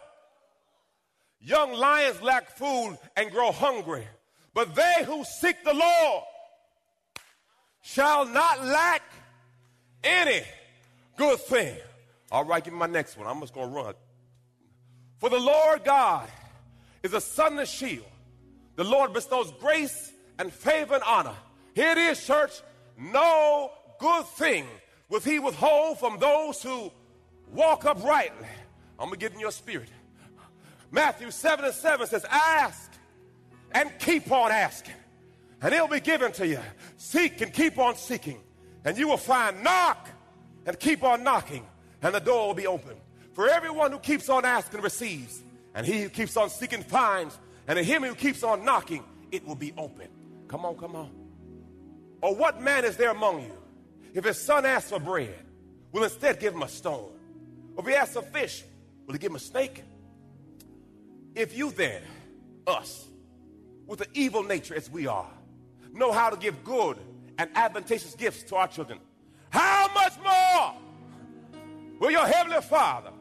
Young 1.41 1.73
lions 1.73 2.21
lack 2.21 2.51
food 2.51 2.95
and 3.17 3.31
grow 3.31 3.51
hungry, 3.51 4.07
but 4.53 4.75
they 4.75 5.03
who 5.03 5.23
seek 5.23 5.63
the 5.63 5.73
Lord 5.73 6.23
shall 7.81 8.25
not 8.25 8.63
lack 8.63 9.01
any 10.03 10.41
good 11.17 11.39
thing. 11.39 11.75
All 12.31 12.45
right, 12.45 12.63
give 12.63 12.73
me 12.73 12.79
my 12.79 12.87
next 12.87 13.17
one. 13.17 13.27
I'm 13.27 13.39
just 13.39 13.53
going 13.53 13.69
to 13.69 13.75
run. 13.75 13.93
For 15.17 15.29
the 15.29 15.39
Lord 15.39 15.83
God 15.83 16.29
is 17.03 17.13
a 17.13 17.21
sun 17.21 17.57
and 17.59 17.67
shield. 17.67 18.05
The 18.75 18.83
Lord 18.83 19.13
bestows 19.13 19.51
grace 19.59 20.11
and 20.37 20.51
favor 20.51 20.95
and 20.95 21.03
honor. 21.03 21.35
Here 21.75 21.91
it 21.91 21.97
is, 21.97 22.25
church. 22.25 22.61
No 22.97 23.71
good 23.99 24.25
thing 24.25 24.65
will 25.09 25.19
he 25.19 25.39
withhold 25.39 25.99
from 25.99 26.19
those 26.19 26.61
who 26.61 26.91
walk 27.51 27.85
uprightly. 27.85 28.47
I'm 28.97 29.07
going 29.07 29.11
to 29.11 29.17
get 29.17 29.33
in 29.33 29.39
your 29.39 29.51
spirit. 29.51 29.89
Matthew 30.91 31.31
7 31.31 31.65
and 31.65 31.73
7 31.73 32.07
says, 32.07 32.25
Ask 32.29 32.91
and 33.71 33.91
keep 33.99 34.31
on 34.31 34.51
asking, 34.51 34.95
and 35.61 35.73
it'll 35.73 35.87
be 35.87 35.99
given 35.99 36.31
to 36.33 36.47
you. 36.47 36.59
Seek 36.97 37.41
and 37.41 37.53
keep 37.53 37.77
on 37.77 37.95
seeking, 37.95 38.39
and 38.89 38.97
you 38.97 39.07
will 39.07 39.17
find. 39.17 39.63
Knock 39.63 40.09
and 40.65 40.79
keep 40.79 41.03
on 41.03 41.23
knocking, 41.23 41.63
and 42.01 42.15
the 42.15 42.19
door 42.19 42.47
will 42.47 42.55
be 42.55 42.65
open. 42.65 42.95
For 43.33 43.47
everyone 43.47 43.91
who 43.91 43.99
keeps 43.99 44.29
on 44.29 44.45
asking 44.45 44.81
receives, 44.81 45.43
and 45.75 45.85
he 45.85 46.01
who 46.01 46.09
keeps 46.09 46.35
on 46.35 46.49
seeking 46.49 46.81
finds, 46.81 47.37
and 47.67 47.77
to 47.77 47.83
him 47.83 48.01
who 48.01 48.15
keeps 48.15 48.41
on 48.41 48.65
knocking, 48.65 49.03
it 49.31 49.45
will 49.45 49.53
be 49.53 49.73
open. 49.77 50.07
Come 50.47 50.65
on, 50.65 50.75
come 50.75 50.95
on. 50.95 51.11
Or 52.23 52.33
what 52.33 52.63
man 52.63 52.83
is 52.83 52.97
there 52.97 53.11
among 53.11 53.43
you? 53.43 53.53
If 54.15 54.25
his 54.25 54.43
son 54.43 54.65
asks 54.65 54.89
for 54.89 54.99
bread, 54.99 55.35
will 55.91 56.03
instead 56.03 56.39
give 56.39 56.55
him 56.55 56.63
a 56.63 56.67
stone? 56.67 57.11
Or 57.75 57.83
if 57.83 57.87
he 57.87 57.93
asks 57.93 58.15
for 58.15 58.23
fish, 58.23 58.63
will 59.05 59.13
he 59.13 59.19
give 59.19 59.29
him 59.29 59.35
a 59.35 59.39
snake? 59.39 59.83
If 61.35 61.55
you 61.55 61.69
then, 61.69 62.01
us, 62.65 63.07
with 63.85 64.01
an 64.01 64.07
evil 64.15 64.41
nature 64.41 64.73
as 64.73 64.89
we 64.89 65.05
are, 65.05 65.29
know 65.93 66.11
how 66.11 66.31
to 66.31 66.37
give 66.37 66.63
good 66.63 66.97
and 67.39 67.49
advantageous 67.55 68.13
gifts 68.15 68.43
to 68.43 68.55
our 68.57 68.67
children, 68.67 68.99
how 69.49 69.89
much 69.93 70.13
more 70.21 70.73
will 71.99 72.11
your 72.11 72.27
heavenly 72.27 72.61
Father, 72.61 73.11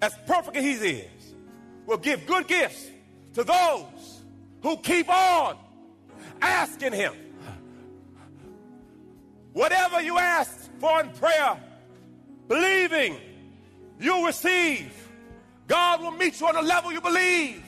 as 0.00 0.14
perfect 0.26 0.56
as 0.56 0.64
He 0.64 0.90
is, 0.90 1.34
will 1.84 1.98
give 1.98 2.26
good 2.26 2.48
gifts 2.48 2.90
to 3.34 3.44
those 3.44 4.22
who 4.62 4.78
keep 4.78 5.08
on 5.10 5.58
asking 6.40 6.94
Him? 6.94 7.12
Whatever 9.52 10.00
you 10.00 10.18
ask 10.18 10.70
for 10.80 11.00
in 11.00 11.10
prayer, 11.10 11.60
believing 12.48 13.16
you'll 14.00 14.24
receive. 14.24 14.92
God 15.68 16.00
will 16.00 16.12
meet 16.12 16.40
you 16.40 16.46
on 16.46 16.54
the 16.54 16.62
level 16.62 16.92
you 16.92 17.00
believe. 17.00 17.62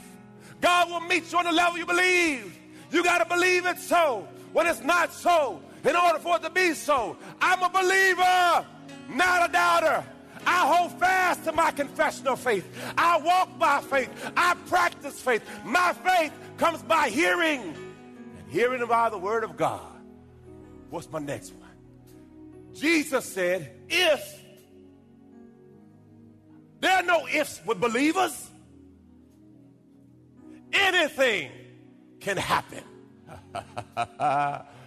God 0.60 0.88
will 0.90 1.00
meet 1.00 1.30
you 1.30 1.38
on 1.38 1.44
the 1.44 1.52
level 1.52 1.78
you 1.78 1.86
believe. 1.86 2.58
You 2.90 3.04
got 3.04 3.18
to 3.18 3.24
believe 3.26 3.66
it 3.66 3.78
so 3.78 4.26
when 4.52 4.66
it's 4.66 4.82
not 4.82 5.12
so 5.12 5.60
in 5.88 5.96
order 5.96 6.18
for 6.18 6.36
it 6.36 6.42
to 6.42 6.50
be 6.50 6.74
so. 6.74 7.16
I'm 7.40 7.62
a 7.62 7.70
believer, 7.70 8.66
not 9.08 9.48
a 9.48 9.52
doubter. 9.52 10.04
I 10.46 10.66
hold 10.66 10.98
fast 10.98 11.44
to 11.44 11.52
my 11.52 11.70
confession 11.70 12.26
of 12.28 12.40
faith. 12.40 12.66
I 12.96 13.18
walk 13.18 13.58
by 13.58 13.80
faith. 13.80 14.10
I 14.36 14.54
practice 14.66 15.20
faith. 15.20 15.42
My 15.64 15.92
faith 15.92 16.32
comes 16.58 16.82
by 16.82 17.08
hearing, 17.08 17.62
and 17.62 18.48
hearing 18.50 18.86
by 18.86 19.08
the 19.08 19.18
word 19.18 19.44
of 19.44 19.56
God. 19.56 19.80
What's 20.90 21.10
my 21.10 21.18
next 21.18 21.52
one? 21.54 21.68
Jesus 22.74 23.24
said, 23.24 23.72
if 23.88 24.42
there 26.80 26.96
are 26.96 27.02
no 27.02 27.26
ifs 27.28 27.60
with 27.66 27.80
believers, 27.80 28.48
anything 30.72 31.50
can 32.20 32.36
happen. 32.36 32.84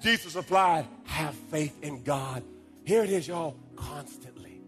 Jesus 0.00 0.34
replied, 0.34 0.86
Have 1.04 1.34
faith 1.34 1.76
in 1.82 2.02
God. 2.02 2.42
Here 2.84 3.04
it 3.04 3.10
is, 3.10 3.28
y'all, 3.28 3.56
constantly. 3.76 4.62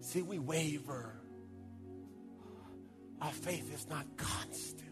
See, 0.00 0.22
we 0.22 0.38
waver. 0.38 1.14
Our 3.20 3.32
faith 3.32 3.74
is 3.74 3.88
not 3.88 4.06
constant. 4.16 4.88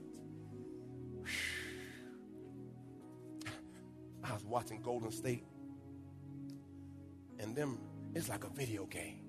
I 4.25 4.33
was 4.33 4.45
watching 4.45 4.83
Golden 4.83 5.13
State 5.13 5.45
and 7.39 7.55
them, 7.55 7.79
it's 8.15 8.29
like 8.29 8.45
a 8.45 8.49
video 8.49 8.87
game. 8.87 9.21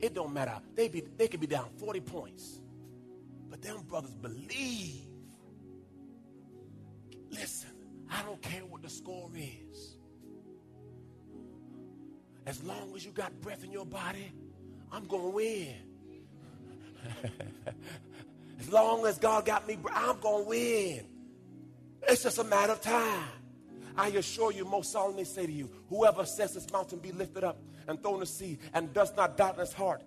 It 0.00 0.14
don't 0.14 0.32
matter. 0.32 0.58
They 0.74 0.88
be 0.88 1.02
they 1.16 1.28
could 1.28 1.40
be 1.40 1.46
down 1.46 1.68
40 1.78 2.00
points. 2.00 2.60
But 3.48 3.62
them 3.62 3.82
brothers 3.82 4.14
believe. 4.14 5.06
Listen, 7.30 7.70
I 8.12 8.22
don't 8.22 8.42
care 8.42 8.60
what 8.66 8.82
the 8.82 8.90
score 8.90 9.30
is. 9.34 9.96
As 12.44 12.62
long 12.62 12.92
as 12.94 13.04
you 13.04 13.12
got 13.12 13.40
breath 13.40 13.64
in 13.64 13.72
your 13.72 13.86
body, 13.86 14.32
I'm 14.90 15.06
going 15.06 15.22
to 15.22 15.28
win. 15.28 15.74
as 18.60 18.70
long 18.70 19.06
as 19.06 19.18
God 19.18 19.46
got 19.46 19.66
me, 19.66 19.78
I'm 19.92 20.18
going 20.20 20.44
to 20.44 20.48
win. 20.48 21.06
It's 22.08 22.24
just 22.24 22.38
a 22.38 22.44
matter 22.44 22.72
of 22.72 22.80
time. 22.80 23.28
I 23.96 24.08
assure 24.08 24.52
you, 24.52 24.64
most 24.64 24.92
solemnly 24.92 25.24
say 25.24 25.46
to 25.46 25.52
you, 25.52 25.70
whoever 25.88 26.26
says 26.26 26.54
this 26.54 26.70
mountain 26.72 26.98
be 26.98 27.12
lifted 27.12 27.44
up 27.44 27.58
and 27.86 28.02
thrown 28.02 28.20
the 28.20 28.26
sea 28.26 28.58
and 28.74 28.92
does 28.92 29.14
not 29.16 29.36
doubt 29.36 29.54
in 29.54 29.60
his 29.60 29.72
heart 29.72 30.02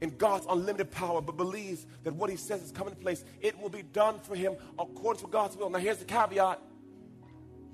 in 0.00 0.10
God's 0.10 0.46
unlimited 0.50 0.90
power, 0.90 1.20
but 1.22 1.36
believes 1.36 1.86
that 2.02 2.12
what 2.14 2.28
he 2.28 2.36
says 2.36 2.60
is 2.62 2.72
coming 2.72 2.92
to 2.92 3.00
place, 3.00 3.24
it 3.40 3.58
will 3.60 3.68
be 3.68 3.82
done 3.82 4.18
for 4.20 4.34
him 4.34 4.56
according 4.76 5.22
to 5.22 5.28
God's 5.28 5.56
will. 5.56 5.70
Now, 5.70 5.78
here's 5.78 5.98
the 5.98 6.04
caveat 6.04 6.60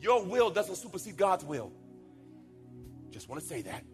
your 0.00 0.22
will 0.22 0.50
doesn't 0.50 0.76
supersede 0.76 1.16
God's 1.16 1.44
will. 1.44 1.72
Just 3.10 3.28
want 3.28 3.40
to 3.40 3.46
say 3.46 3.62
that. 3.62 3.84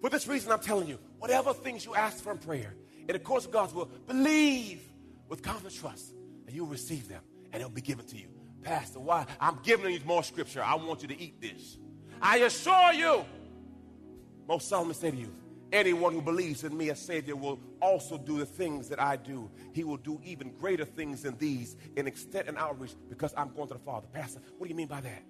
For 0.00 0.10
this 0.10 0.26
reason, 0.28 0.52
I'm 0.52 0.60
telling 0.60 0.88
you, 0.88 0.98
whatever 1.18 1.52
things 1.52 1.84
you 1.84 1.94
ask 1.94 2.22
for 2.22 2.32
in 2.32 2.38
prayer, 2.38 2.74
in 3.00 3.12
the 3.14 3.18
course 3.18 3.46
of 3.46 3.50
God's 3.50 3.74
will, 3.74 3.86
believe 4.06 4.80
with 5.28 5.42
confident 5.42 5.74
trust, 5.74 6.14
and 6.46 6.54
you'll 6.54 6.66
receive 6.66 7.08
them, 7.08 7.22
and 7.52 7.60
it'll 7.60 7.70
be 7.70 7.80
given 7.80 8.06
to 8.06 8.16
you. 8.16 8.28
Pastor, 8.62 9.00
why? 9.00 9.26
I'm 9.40 9.58
giving 9.62 9.92
you 9.92 10.00
more 10.04 10.22
scripture. 10.22 10.62
I 10.62 10.74
want 10.74 11.02
you 11.02 11.08
to 11.08 11.20
eat 11.20 11.40
this. 11.40 11.78
I 12.20 12.38
assure 12.38 12.92
you, 12.92 13.24
most 14.46 14.68
solemnly 14.68 14.94
say 14.94 15.10
to 15.10 15.16
you, 15.16 15.32
anyone 15.72 16.12
who 16.12 16.22
believes 16.22 16.64
in 16.64 16.76
me 16.76 16.90
as 16.90 17.00
Savior 17.00 17.36
will 17.36 17.60
also 17.80 18.18
do 18.18 18.38
the 18.38 18.46
things 18.46 18.88
that 18.88 19.00
I 19.00 19.16
do. 19.16 19.50
He 19.72 19.84
will 19.84 19.96
do 19.96 20.20
even 20.24 20.50
greater 20.52 20.84
things 20.84 21.22
than 21.22 21.36
these 21.38 21.76
in 21.96 22.06
extent 22.06 22.48
and 22.48 22.56
outreach 22.56 22.94
because 23.08 23.34
I'm 23.36 23.52
going 23.54 23.68
to 23.68 23.74
the 23.74 23.80
Father. 23.80 24.06
Pastor, 24.12 24.40
what 24.56 24.66
do 24.66 24.70
you 24.70 24.76
mean 24.76 24.88
by 24.88 25.00
that? 25.00 25.22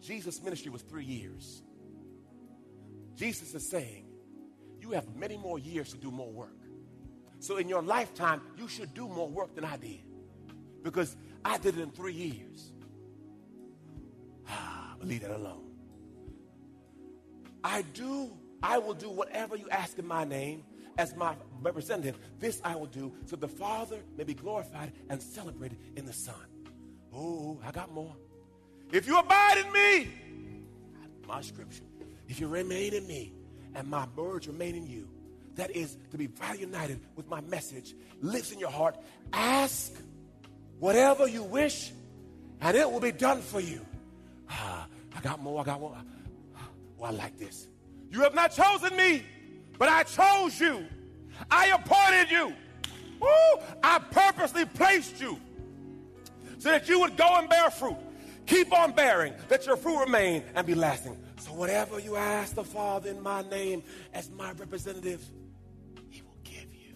Jesus' 0.00 0.42
ministry 0.42 0.70
was 0.70 0.82
three 0.82 1.04
years. 1.04 1.62
Jesus 3.14 3.54
is 3.54 3.68
saying, 3.68 4.06
you 4.80 4.90
have 4.90 5.16
many 5.16 5.36
more 5.36 5.58
years 5.58 5.92
to 5.92 5.96
do 5.96 6.10
more 6.10 6.30
work. 6.30 6.58
So 7.38 7.56
in 7.56 7.68
your 7.68 7.82
lifetime, 7.82 8.42
you 8.56 8.68
should 8.68 8.92
do 8.94 9.08
more 9.08 9.28
work 9.28 9.54
than 9.54 9.64
I 9.64 9.76
did 9.76 10.02
because 10.82 11.16
I 11.44 11.58
did 11.58 11.78
it 11.78 11.82
in 11.82 11.90
three 11.90 12.12
years. 12.12 12.72
Ah, 14.46 14.94
leave 15.00 15.22
that 15.22 15.30
alone. 15.30 15.64
I 17.62 17.80
do, 17.80 18.30
I 18.64 18.78
will 18.78 18.94
do 18.94 19.10
whatever 19.10 19.56
you 19.56 19.68
ask 19.68 19.98
in 19.98 20.06
my 20.06 20.24
name 20.24 20.64
as 20.96 21.14
my 21.14 21.36
representative. 21.60 22.18
This 22.40 22.62
I 22.64 22.74
will 22.76 22.86
do 22.86 23.12
so 23.26 23.36
the 23.36 23.46
Father 23.46 23.98
may 24.16 24.24
be 24.24 24.32
glorified 24.32 24.92
and 25.10 25.22
celebrated 25.22 25.76
in 25.96 26.06
the 26.06 26.14
Son. 26.14 26.34
Oh, 27.14 27.60
I 27.62 27.72
got 27.72 27.92
more. 27.92 28.16
If 28.90 29.06
you 29.06 29.18
abide 29.18 29.58
in 29.58 29.70
me, 29.70 30.08
my 31.28 31.42
scripture, 31.42 31.84
if 32.26 32.40
you 32.40 32.48
remain 32.48 32.94
in 32.94 33.06
me 33.06 33.34
and 33.74 33.86
my 33.86 34.06
words 34.16 34.48
remain 34.48 34.74
in 34.76 34.86
you, 34.86 35.10
that 35.56 35.70
is 35.70 35.98
to 36.10 36.16
be 36.16 36.26
vitally 36.26 36.60
united 36.60 37.00
with 37.16 37.28
my 37.28 37.42
message, 37.42 37.94
lives 38.22 38.50
in 38.50 38.58
your 38.58 38.70
heart. 38.70 38.96
Ask 39.34 39.92
whatever 40.78 41.28
you 41.28 41.42
wish, 41.42 41.92
and 42.62 42.74
it 42.74 42.90
will 42.90 43.00
be 43.00 43.12
done 43.12 43.42
for 43.42 43.60
you. 43.60 43.84
Ah, 44.48 44.86
I 45.14 45.20
got 45.20 45.42
more, 45.42 45.60
I 45.60 45.64
got 45.64 45.80
more. 45.80 45.96
Well, 46.96 47.12
I 47.12 47.14
like 47.14 47.38
this. 47.38 47.68
You 48.14 48.20
have 48.20 48.32
not 48.32 48.52
chosen 48.52 48.96
me, 48.96 49.24
but 49.76 49.88
I 49.88 50.04
chose 50.04 50.60
you. 50.60 50.86
I 51.50 51.66
appointed 51.66 52.30
you. 52.30 52.54
Woo! 53.18 53.62
I 53.82 53.98
purposely 53.98 54.64
placed 54.66 55.20
you 55.20 55.40
so 56.58 56.68
that 56.68 56.88
you 56.88 57.00
would 57.00 57.16
go 57.16 57.38
and 57.38 57.48
bear 57.48 57.70
fruit. 57.72 57.96
Keep 58.46 58.72
on 58.72 58.92
bearing, 58.92 59.34
that 59.48 59.66
your 59.66 59.76
fruit 59.76 59.98
remain 59.98 60.44
and 60.54 60.64
be 60.64 60.76
lasting. 60.76 61.18
So 61.40 61.54
whatever 61.54 61.98
you 61.98 62.14
ask 62.14 62.54
the 62.54 62.62
Father 62.62 63.10
in 63.10 63.20
my 63.20 63.42
name 63.42 63.82
as 64.12 64.30
my 64.30 64.52
representative, 64.52 65.20
he 66.08 66.22
will 66.22 66.38
give 66.44 66.72
you. 66.72 66.94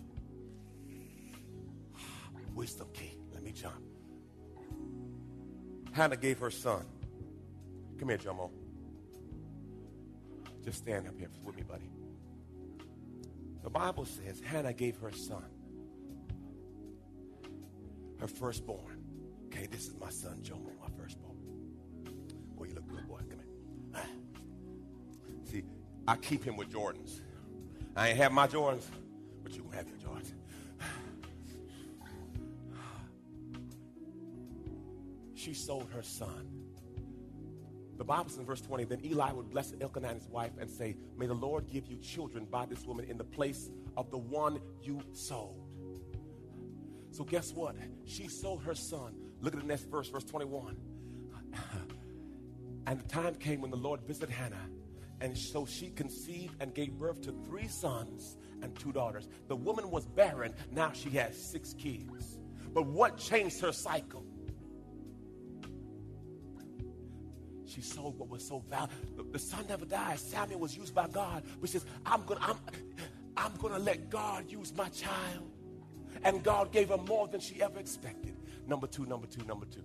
Wisdom 2.55 2.87
key. 2.95 3.17
Let 3.35 3.43
me 3.43 3.51
jump. 3.51 3.83
Hannah 5.91 6.17
gave 6.17 6.39
her 6.39 6.53
son. 6.53 6.85
Come 7.99 8.09
here, 8.11 8.19
Jomo. 8.19 8.51
Just 10.69 10.81
stand 10.81 11.09
up 11.09 11.19
here 11.19 11.31
with 11.43 11.57
me, 11.57 11.63
buddy. 11.63 11.89
The 13.63 13.71
Bible 13.71 14.05
says 14.05 14.39
Hannah 14.45 14.75
gave 14.75 14.99
her 14.99 15.11
son, 15.11 15.47
her 18.21 18.29
firstborn. 18.29 19.03
Okay, 19.47 19.65
this 19.65 19.89
is 19.89 19.95
my 19.99 20.11
son, 20.11 20.43
Jomo, 20.43 20.79
my 20.79 21.03
firstborn. 21.03 21.39
Boy, 22.55 22.67
you 22.67 22.75
look 22.75 22.87
good, 22.87 23.09
boy. 23.09 23.17
Come 23.17 23.39
here. 23.95 24.03
See, 25.51 25.63
I 26.07 26.17
keep 26.17 26.45
him 26.45 26.59
with 26.59 26.69
Jordans. 26.69 27.23
I 27.97 28.09
ain't 28.09 28.19
have 28.19 28.33
my 28.33 28.47
Jordans, 28.47 28.85
but 29.43 29.57
you 29.57 29.63
can 29.63 29.73
have 29.73 29.89
your 29.89 29.97
Jordans. 29.97 30.35
She 35.35 35.55
sold 35.55 35.89
her 35.95 36.03
son 36.03 36.58
the 37.99 38.05
Bible 38.05 38.31
says 38.31 38.39
in 38.39 38.47
verse 38.47 38.61
20, 38.61 38.85
then 38.85 39.05
Eli 39.05 39.33
would 39.33 39.51
bless 39.51 39.75
Elkanah 39.81 40.09
and 40.09 40.21
his 40.21 40.29
wife 40.29 40.53
and 40.59 40.71
say, 40.71 40.97
May 41.17 41.27
the 41.27 41.35
Lord 41.35 41.69
give 41.69 41.89
you 41.89 41.97
children 41.97 42.45
by 42.45 42.65
this 42.65 42.87
woman 42.87 43.05
in 43.11 43.19
the 43.19 43.25
place 43.25 43.71
of 43.97 44.11
the 44.11 44.19
one 44.19 44.61
you 44.81 45.03
sold. 45.13 45.69
So 47.11 47.25
guess 47.25 47.53
what? 47.53 47.75
She 48.05 48.29
sold 48.29 48.63
her 48.63 48.75
son. 48.75 49.15
Look 49.41 49.55
at 49.55 49.61
the 49.61 49.67
next 49.67 49.91
verse, 49.91 50.09
verse 50.09 50.25
21. 50.25 50.77
and 52.87 53.01
the 53.01 53.09
time 53.09 53.35
came 53.35 53.61
when 53.61 53.73
the 53.73 53.77
Lord 53.77 54.01
visited 54.03 54.31
Hannah, 54.31 54.69
and 55.21 55.37
so 55.37 55.67
she 55.67 55.91
conceived 55.91 56.55
and 56.61 56.73
gave 56.73 56.93
birth 56.93 57.21
to 57.23 57.33
three 57.45 57.67
sons 57.67 58.37
and 58.63 58.79
two 58.79 58.93
daughters. 58.93 59.29
The 59.49 59.57
woman 59.57 59.91
was 59.91 60.07
barren, 60.07 60.55
now 60.71 60.93
she 60.93 61.11
has 61.11 61.37
six 61.37 61.75
kids. 61.75 62.39
But 62.73 62.87
what 62.87 63.19
changed 63.19 63.61
her 63.61 63.73
cycle? 63.73 64.25
She 67.69 67.83
sold 67.83 68.19
what 68.19 68.29
was 68.29 68.47
so 68.47 68.61
valuable. 68.69 69.25
The, 69.31 69.39
son 69.39 69.65
never 69.69 69.85
died. 69.85 70.19
Samuel 70.19 70.61
was 70.61 70.77
used 70.77 70.95
by 70.95 71.07
God, 71.09 71.45
but 71.61 71.69
says, 71.69 71.85
I'm 72.07 72.25
gonna, 72.25 72.41
I'm, 72.43 72.57
I'm 73.37 73.57
gonna 73.57 73.79
let 73.79 74.09
God 74.11 74.51
use 74.51 74.73
my 74.75 74.89
child. 74.89 75.51
And 76.25 76.43
God 76.43 76.73
gave 76.73 76.89
her 76.89 76.97
more 76.97 77.29
than 77.29 77.41
she 77.41 77.63
ever 77.63 77.79
expected. 77.79 78.37
Number 78.67 78.87
two, 78.87 79.07
number 79.07 79.27
two, 79.27 79.45
number 79.45 79.67
two. 79.67 79.85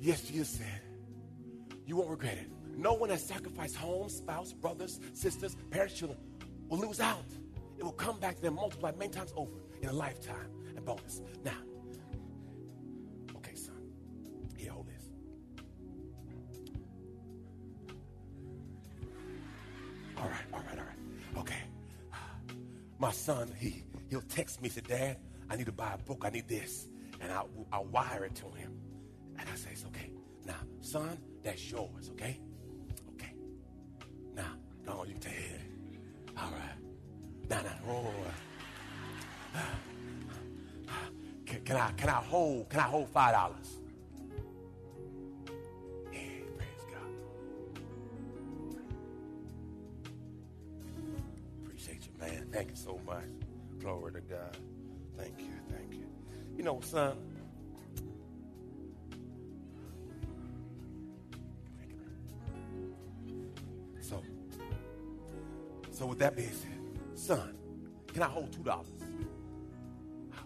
Yes, 0.00 0.22
Jesus 0.22 0.48
said, 0.48 0.80
you 1.86 1.96
won't 1.96 2.10
regret 2.10 2.34
it. 2.34 2.50
No 2.76 2.94
one 2.94 3.10
has 3.10 3.24
sacrificed 3.24 3.76
home, 3.76 4.08
spouse, 4.08 4.52
brothers, 4.52 5.00
sisters, 5.14 5.56
parents, 5.70 5.94
children 5.94 6.18
will 6.68 6.78
lose 6.78 7.00
out. 7.00 7.24
It 7.78 7.84
will 7.84 7.92
come 7.92 8.18
back 8.18 8.36
to 8.36 8.42
them 8.42 8.54
multiplied 8.54 8.98
many 8.98 9.12
times 9.12 9.32
over 9.36 9.52
in 9.80 9.88
a 9.88 9.92
lifetime 9.92 10.50
and 10.74 10.84
bonus. 10.84 11.20
Now, 11.44 11.52
my 22.98 23.10
son, 23.10 23.50
he, 23.58 23.82
he'll 24.08 24.22
text 24.22 24.62
me, 24.62 24.68
say, 24.68 24.80
Dad, 24.80 25.18
I 25.50 25.56
need 25.56 25.66
to 25.66 25.72
buy 25.72 25.94
a 25.94 25.98
book. 25.98 26.22
I 26.24 26.30
need 26.30 26.48
this. 26.48 26.88
And 27.20 27.32
I, 27.32 27.42
I 27.72 27.78
wire 27.78 28.24
it 28.24 28.34
to 28.36 28.46
him. 28.56 28.78
And 29.38 29.48
I 29.48 29.54
say, 29.56 29.70
it's 29.72 29.84
okay. 29.86 30.10
Now, 30.44 30.54
son, 30.80 31.18
that's 31.42 31.70
yours, 31.70 32.10
okay? 32.12 32.40
Okay. 33.14 33.32
Now, 34.34 34.52
go 34.84 34.92
on, 34.92 35.08
you 35.08 35.16
take 35.20 35.32
it. 35.32 35.60
All 36.36 36.50
right. 36.50 36.78
Now, 37.48 37.62
now, 37.62 37.78
roll. 37.86 38.14
Can, 41.46 41.60
can, 41.60 41.76
I, 41.76 41.92
can 41.92 42.08
I 42.08 42.14
hold, 42.14 42.68
can 42.68 42.80
I 42.80 42.84
hold 42.84 43.14
$5? 43.14 43.52
Thank 52.56 52.70
you 52.70 52.76
so 52.76 52.98
much. 53.04 53.26
Glory 53.80 54.14
to 54.14 54.20
God. 54.22 54.56
Thank 55.18 55.40
you, 55.40 55.52
thank 55.70 55.92
you. 55.92 56.06
You 56.56 56.64
know, 56.64 56.80
son. 56.80 57.18
So, 64.00 64.22
so 65.90 66.06
with 66.06 66.18
that 66.20 66.34
being 66.34 66.48
said, 66.48 66.78
son, 67.14 67.58
can 68.14 68.22
I 68.22 68.26
hold 68.28 68.50
two 68.54 68.62
dollars? 68.62 68.88
Ah, 70.32 70.42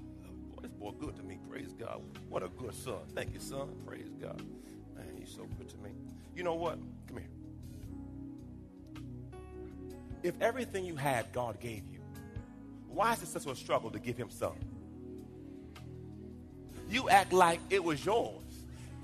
boy, 0.52 0.62
this 0.62 0.72
boy 0.72 0.90
good 0.98 1.14
to 1.14 1.22
me. 1.22 1.38
Praise 1.48 1.72
God. 1.74 2.02
What 2.28 2.42
a 2.42 2.48
good 2.48 2.74
son. 2.74 2.98
Thank 3.14 3.34
you, 3.34 3.38
son. 3.40 3.72
Praise 3.86 4.10
God. 4.20 4.42
Man, 4.96 5.06
he's 5.16 5.30
so 5.30 5.46
good 5.58 5.68
to 5.68 5.76
me. 5.76 5.90
You 6.34 6.42
know 6.42 6.54
what? 6.54 6.76
Come 7.06 7.18
here. 7.18 7.28
If 10.24 10.34
everything 10.42 10.84
you 10.84 10.96
had, 10.96 11.32
God 11.32 11.60
gave 11.60 11.88
you, 11.88 11.99
why 12.92 13.12
is 13.12 13.22
it 13.22 13.28
such 13.28 13.46
a 13.46 13.54
struggle 13.54 13.90
to 13.90 13.98
give 13.98 14.16
him 14.16 14.30
some? 14.30 14.54
You 16.88 17.08
act 17.08 17.32
like 17.32 17.60
it 17.70 17.82
was 17.82 18.04
yours. 18.04 18.42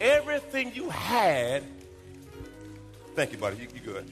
Everything 0.01 0.72
you 0.75 0.90
had. 0.90 1.62
Thank 3.14 3.33
you, 3.33 3.38
buddy. 3.38 3.57
You, 3.57 3.68
you 3.75 3.81
good. 3.81 4.11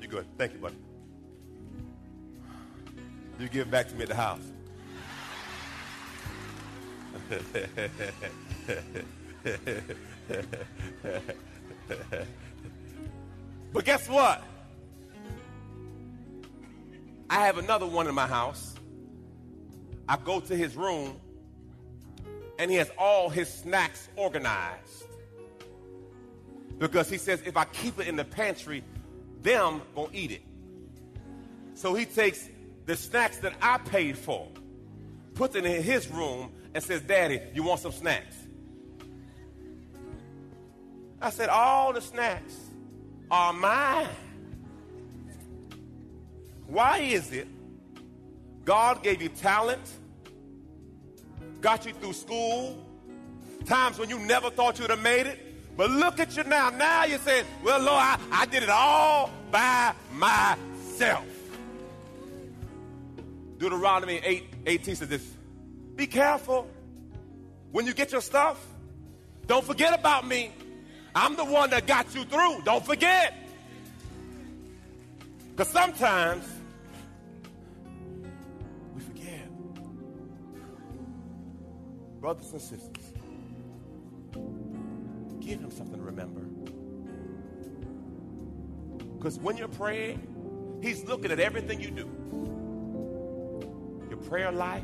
You 0.00 0.08
good. 0.08 0.26
Thank 0.38 0.54
you, 0.54 0.58
buddy. 0.58 0.76
You 3.38 3.48
give 3.48 3.70
back 3.70 3.88
to 3.88 3.94
me 3.94 4.02
at 4.02 4.08
the 4.08 4.14
house. 4.14 4.40
but 13.72 13.84
guess 13.84 14.08
what? 14.08 14.42
I 17.30 17.46
have 17.46 17.58
another 17.58 17.86
one 17.86 18.08
in 18.08 18.14
my 18.14 18.26
house. 18.26 18.74
I 20.08 20.16
go 20.16 20.40
to 20.40 20.56
his 20.56 20.74
room 20.74 21.20
and 22.58 22.68
he 22.68 22.76
has 22.76 22.90
all 22.98 23.30
his 23.30 23.48
snacks 23.48 24.08
organized. 24.16 25.04
Because 26.78 27.08
he 27.08 27.18
says 27.18 27.40
if 27.46 27.56
I 27.56 27.66
keep 27.66 28.00
it 28.00 28.08
in 28.08 28.16
the 28.16 28.24
pantry, 28.24 28.82
them 29.42 29.80
gonna 29.94 30.08
eat 30.12 30.32
it. 30.32 30.42
So 31.74 31.94
he 31.94 32.04
takes 32.04 32.48
the 32.86 32.96
snacks 32.96 33.38
that 33.38 33.54
I 33.62 33.78
paid 33.78 34.18
for, 34.18 34.48
puts 35.34 35.54
it 35.54 35.64
in 35.64 35.82
his 35.84 36.08
room, 36.08 36.52
and 36.74 36.82
says, 36.82 37.00
Daddy, 37.02 37.40
you 37.54 37.62
want 37.62 37.78
some 37.78 37.92
snacks? 37.92 38.36
I 41.22 41.30
said, 41.30 41.48
All 41.48 41.92
the 41.92 42.00
snacks 42.00 42.56
are 43.30 43.52
mine. 43.52 44.08
Why 46.70 46.98
is 46.98 47.32
it 47.32 47.48
God 48.64 49.02
gave 49.02 49.20
you 49.20 49.28
talent, 49.28 49.82
got 51.60 51.84
you 51.84 51.92
through 51.94 52.12
school, 52.12 52.86
times 53.66 53.98
when 53.98 54.08
you 54.08 54.20
never 54.20 54.50
thought 54.50 54.78
you 54.78 54.84
would 54.84 54.90
have 54.90 55.02
made 55.02 55.26
it? 55.26 55.76
But 55.76 55.90
look 55.90 56.20
at 56.20 56.36
you 56.36 56.44
now. 56.44 56.70
Now 56.70 57.04
you're 57.04 57.18
saying, 57.18 57.44
Well, 57.64 57.80
Lord, 57.80 58.00
I, 58.00 58.18
I 58.30 58.46
did 58.46 58.62
it 58.62 58.68
all 58.68 59.30
by 59.50 59.94
myself. 60.12 61.24
Deuteronomy 63.58 64.20
8 64.24 64.44
18 64.66 64.96
says 64.96 65.08
this 65.08 65.26
Be 65.96 66.06
careful 66.06 66.68
when 67.72 67.84
you 67.84 67.94
get 67.94 68.12
your 68.12 68.20
stuff. 68.20 68.64
Don't 69.48 69.64
forget 69.64 69.98
about 69.98 70.24
me. 70.24 70.52
I'm 71.16 71.34
the 71.34 71.44
one 71.44 71.70
that 71.70 71.88
got 71.88 72.14
you 72.14 72.24
through. 72.24 72.62
Don't 72.62 72.86
forget. 72.86 73.34
Because 75.50 75.72
sometimes 75.72 76.46
Brothers 82.20 82.52
and 82.52 82.60
sisters, 82.60 83.12
give 85.40 85.58
him 85.58 85.70
something 85.70 85.96
to 85.96 86.02
remember. 86.02 86.42
Because 89.16 89.38
when 89.38 89.56
you're 89.56 89.68
praying, 89.68 90.78
he's 90.82 91.04
looking 91.04 91.30
at 91.30 91.40
everything 91.40 91.80
you 91.80 91.90
do 91.90 92.08
your 94.10 94.18
prayer 94.18 94.52
life, 94.52 94.82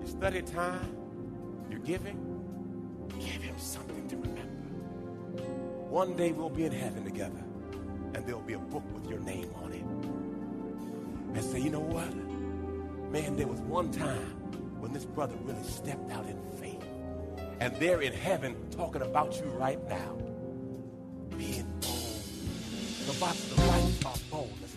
your 0.00 0.06
study 0.06 0.42
time, 0.42 0.96
your 1.70 1.78
giving. 1.80 2.18
Give 3.20 3.42
him 3.42 3.58
something 3.58 4.08
to 4.08 4.16
remember. 4.16 4.40
One 5.90 6.16
day 6.16 6.32
we'll 6.32 6.50
be 6.50 6.64
in 6.64 6.72
heaven 6.72 7.04
together, 7.04 7.44
and 8.14 8.26
there'll 8.26 8.40
be 8.40 8.54
a 8.54 8.58
book 8.58 8.82
with 8.92 9.08
your 9.08 9.20
name 9.20 9.50
on 9.62 9.72
it. 9.72 9.84
And 11.36 11.44
say, 11.44 11.60
you 11.60 11.70
know 11.70 11.80
what? 11.80 12.12
Man, 13.12 13.36
there 13.36 13.46
was 13.46 13.60
one 13.60 13.92
time 13.92 14.42
when 14.82 14.92
this 14.92 15.04
brother 15.04 15.36
really 15.44 15.62
stepped 15.62 16.10
out 16.10 16.26
in 16.26 16.36
faith. 16.60 16.84
And 17.60 17.72
they're 17.76 18.02
in 18.02 18.12
heaven 18.12 18.56
talking 18.72 19.00
about 19.00 19.36
you 19.36 19.44
right 19.50 19.78
now. 19.88 20.18
Being 21.38 21.72
bold. 21.80 22.02
The 23.06 23.16
Bible, 23.20 23.38
the 23.54 24.08
are 24.08 24.18
bold 24.28 24.58
as. 24.64 24.72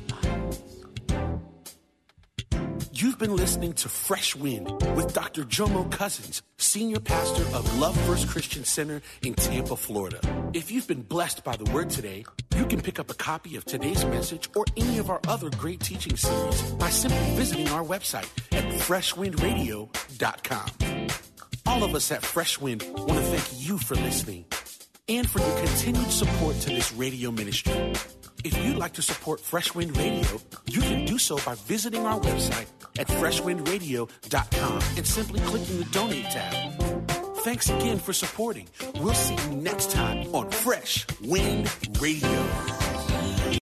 You've 2.94 3.18
been 3.18 3.36
listening 3.36 3.74
to 3.74 3.90
Fresh 3.90 4.36
Wind 4.36 4.72
with 4.96 5.12
Dr. 5.14 5.44
Jomo 5.44 5.92
Cousins, 5.92 6.44
Senior 6.58 7.00
Pastor 7.00 7.44
of 7.56 7.80
Love 7.80 8.00
First 8.02 8.28
Christian 8.28 8.64
Center 8.64 9.02
in 9.24 9.34
Tampa, 9.34 9.76
Florida. 9.76 10.20
If 10.54 10.72
you've 10.72 10.88
been 10.88 11.02
blessed 11.02 11.44
by 11.44 11.58
the 11.58 11.70
word 11.72 11.90
today, 11.90 12.26
you 12.56 12.66
can 12.66 12.82
pick 12.82 13.00
up 13.00 13.10
a 13.10 13.14
copy 13.14 13.56
of 13.56 13.64
today's 13.66 14.04
message 14.06 14.50
or 14.56 14.66
any 14.78 14.98
of 14.98 15.10
our 15.10 15.20
other 15.28 15.50
great 15.52 15.82
teaching 15.82 16.16
series 16.16 16.62
by 16.74 16.90
simply 16.90 17.36
visiting 17.36 17.68
our 17.70 17.84
website 17.84 18.30
at 18.52 18.64
freshwindradio.com. 18.82 21.08
All 21.66 21.84
of 21.84 21.96
us 21.96 22.12
at 22.12 22.24
Fresh 22.24 22.62
Wind 22.62 22.84
want 22.96 23.12
to 23.12 23.22
thank 23.22 23.68
you 23.68 23.78
for 23.78 23.96
listening 23.96 24.46
and 25.08 25.30
for 25.30 25.40
your 25.40 25.58
continued 25.58 26.12
support 26.12 26.56
to 26.62 26.70
this 26.70 26.94
radio 26.94 27.32
ministry. 27.32 27.94
If 28.44 28.58
you'd 28.64 28.78
like 28.78 28.94
to 28.94 29.02
support 29.02 29.42
Fresh 29.42 29.74
Wind 29.74 29.98
Radio, 29.98 30.40
you 30.68 30.82
can 30.82 31.06
do 31.06 31.18
so 31.18 31.38
by 31.46 31.56
visiting 31.56 32.06
our 32.06 32.20
website 32.20 32.68
at 33.00 33.08
freshwindradio.com 33.08 34.82
and 34.98 35.08
simply 35.08 35.40
clicking 35.42 35.80
the 35.80 35.86
donate 35.86 36.26
tab. 36.26 36.85
Thanks 37.46 37.70
again 37.70 38.00
for 38.00 38.12
supporting. 38.12 38.68
We'll 38.96 39.14
see 39.14 39.36
you 39.36 39.56
next 39.58 39.92
time 39.92 40.34
on 40.34 40.50
Fresh 40.50 41.06
Wind 41.22 41.72
Radio. 42.02 42.85